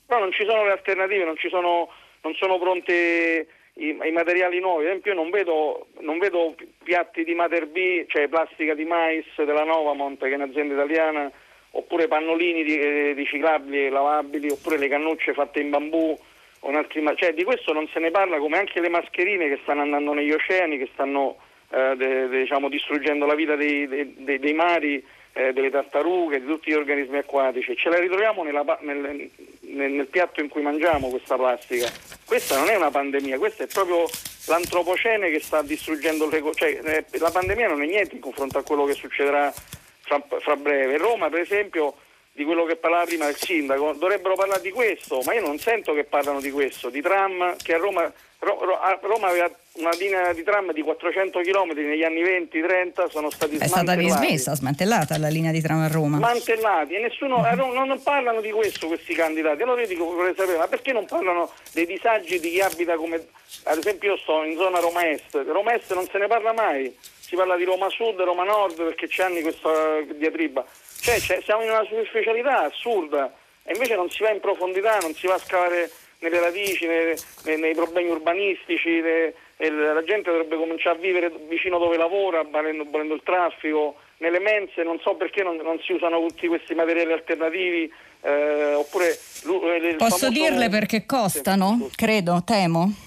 [0.05, 1.89] Però non ci sono le alternative, non, sono,
[2.21, 4.83] non sono pronte i, i materiali nuovi.
[4.83, 9.25] Ad esempio, io non vedo, non vedo piatti di Mater B, cioè plastica di mais
[9.37, 11.31] della Novamont, che è un'azienda italiana,
[11.71, 16.15] oppure pannolini eh, riciclabili e lavabili, oppure le cannucce fatte in bambù.
[17.17, 20.31] Cioè, di questo non se ne parla come anche le mascherine che stanno andando negli
[20.31, 21.37] oceani, che stanno
[21.69, 25.03] eh, de, de, diciamo, distruggendo la vita dei, dei, dei mari
[25.33, 27.75] eh, delle tartarughe, di tutti gli organismi acquatici.
[27.75, 29.29] Ce la ritroviamo nella, nel,
[29.61, 31.89] nel, nel, piatto in cui mangiamo questa plastica.
[32.25, 34.05] Questa non è una pandemia, questa è proprio
[34.47, 36.59] l'antropocene che sta distruggendo le cose.
[36.59, 39.51] Cioè, eh, la pandemia non è niente in confronto a quello che succederà
[40.01, 40.97] fra, fra breve.
[40.97, 41.95] Roma, per esempio,
[42.37, 45.95] di quello che parlava prima il sindaco, dovrebbero parlare di questo, ma io non sento
[45.95, 50.71] che parlano di questo, di tram che a Roma Roma aveva una linea di tram
[50.71, 55.59] di 400 km negli anni 20-30 sono stati è stata dismessa, smantellata la linea di
[55.59, 56.17] tram a Roma.
[56.17, 57.55] Smantellati e nessuno uh-huh.
[57.55, 61.07] non, non, parlano di questo questi candidati allora io dico vorrei sapere ma perché non
[61.07, 63.25] parlano dei disagi di chi abita come
[63.63, 66.95] ad esempio io sto in zona Roma Est Roma Est non se ne parla mai
[67.27, 70.65] si parla di Roma Sud, Roma Nord perché c'è anni questa diatriba
[71.01, 73.33] cioè siamo in una superficialità assurda
[73.63, 77.15] e invece non si va in profondità non si va a scavare nelle radici, nei,
[77.43, 82.85] nei, nei problemi urbanistici, le, la gente dovrebbe cominciare a vivere vicino dove lavora, volendo,
[82.89, 87.11] volendo il traffico, nelle mense, non so perché non, non si usano tutti questi materiali
[87.11, 87.91] alternativi.
[88.21, 89.17] Eh, oppure,
[89.97, 90.29] Posso famoso...
[90.29, 91.89] dirle perché costano?
[91.95, 93.06] Credo, temo.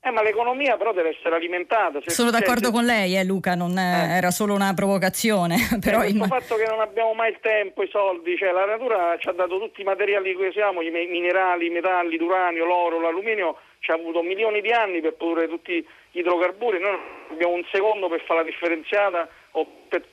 [0.00, 2.00] Eh, ma l'economia però deve essere alimentata.
[2.00, 4.16] Se Sono d'accordo con lei, eh, Luca, non eh.
[4.16, 5.56] era solo una provocazione.
[5.82, 6.24] però il in...
[6.24, 9.58] fatto che non abbiamo mai il tempo, i soldi, cioè la natura ci ha dato
[9.58, 13.94] tutti i materiali di cui siamo, i minerali, i metalli, l'uranio, l'oro, l'alluminio, ci ha
[13.94, 16.98] avuto milioni di anni per produrre tutti gli idrocarburi, noi
[17.30, 20.04] abbiamo un secondo per fare la differenziata o per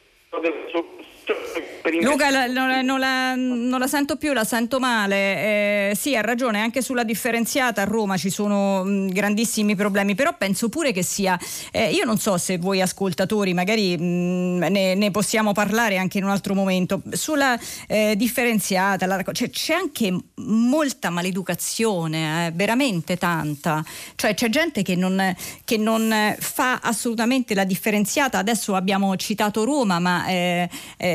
[2.02, 5.90] Luca, la, non, la, non, la, non, la, sento più, la sento male.
[5.90, 10.36] Eh, sì, ha ragione, anche sulla differenziata a Roma ci sono mh, grandissimi problemi, però
[10.38, 11.40] penso pure che sia,
[11.72, 16.24] eh, io non so se voi ascoltatori magari mh, ne, ne, possiamo parlare anche in
[16.24, 17.58] un altro momento, sulla
[17.88, 23.84] eh, differenziata, cioè, c'è anche molta maleducazione, eh, veramente tanta,
[24.16, 30.00] cioè c'è gente che non, che non, fa assolutamente la differenziata, adesso abbiamo citato Roma,
[30.00, 30.26] ma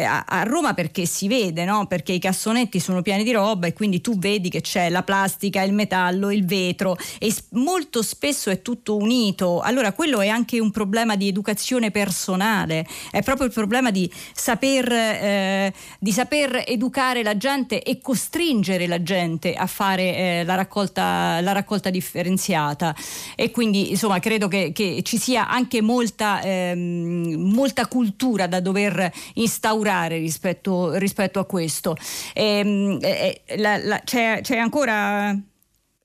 [0.01, 1.87] eh, a, a, Roma perché si vede, no?
[1.87, 5.63] perché i cassonetti sono pieni di roba e quindi tu vedi che c'è la plastica,
[5.63, 9.61] il metallo, il vetro e molto spesso è tutto unito.
[9.61, 14.91] Allora quello è anche un problema di educazione personale, è proprio il problema di saper,
[14.93, 21.41] eh, di saper educare la gente e costringere la gente a fare eh, la, raccolta,
[21.41, 22.95] la, raccolta, differenziata.
[23.37, 29.13] E quindi insomma credo che, che ci sia anche molta, ehm, molta cultura da dover
[29.35, 31.97] instaurare migliorare rispetto, rispetto a questo.
[32.33, 35.37] E, e, la, la, c'è, c'è ancora...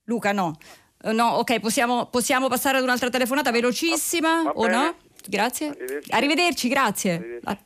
[0.07, 0.57] Luca, no.
[1.11, 4.95] No, ok, possiamo, possiamo, passare ad un'altra telefonata velocissima va, va o no?
[5.27, 5.67] Grazie.
[5.67, 7.39] Arrivederci, Arrivederci grazie.
[7.43, 7.63] Arrivederci.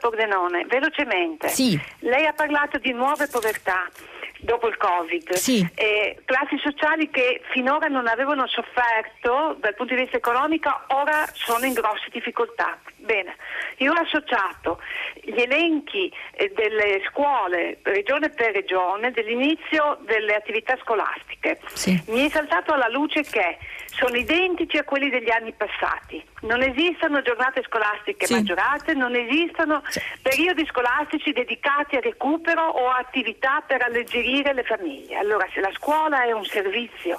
[0.00, 1.48] Pordenone, velocemente.
[1.48, 1.80] Sì.
[2.00, 3.88] Lei ha parlato di nuove povertà
[4.38, 5.66] dopo il Covid, sì.
[5.74, 11.64] eh, classi sociali che finora non avevano sofferto dal punto di vista economico, ora sono
[11.64, 12.78] in grosse difficoltà.
[12.96, 13.36] Bene,
[13.78, 14.80] io ho associato
[15.22, 21.60] gli elenchi eh, delle scuole regione per regione dell'inizio delle attività scolastiche.
[21.72, 22.02] Sì.
[22.08, 23.58] Mi è saltato alla luce che
[23.96, 26.22] sono identici a quelli degli anni passati.
[26.42, 28.34] Non esistono giornate scolastiche sì.
[28.34, 30.00] maggiorate, non esistono sì.
[30.20, 35.16] periodi scolastici dedicati a recupero o attività per alleggerire le famiglie.
[35.16, 37.18] Allora, se la scuola è un servizio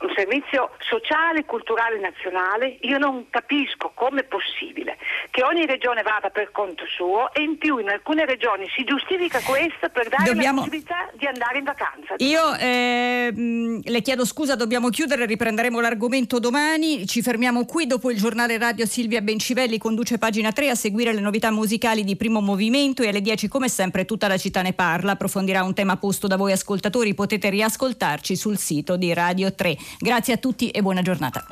[0.00, 4.96] un servizio sociale e culturale nazionale, io non capisco come è possibile
[5.30, 9.40] che ogni regione vada per conto suo e in più in alcune regioni si giustifica
[9.40, 10.60] questo per dare dobbiamo...
[10.60, 12.14] la possibilità di andare in vacanza.
[12.18, 18.18] Io eh, le chiedo scusa, dobbiamo chiudere, riprenderemo l'argomento domani, ci fermiamo qui dopo il
[18.18, 23.02] giornale radio Silvia Bencivelli conduce pagina 3 a seguire le novità musicali di primo movimento
[23.02, 26.36] e alle 10 come sempre tutta la città ne parla, approfondirà un tema posto da
[26.36, 29.76] voi ascoltatori, potete riascoltarci sul sito di Radio 3.
[29.98, 31.44] Grazie a tutti e buona giornata.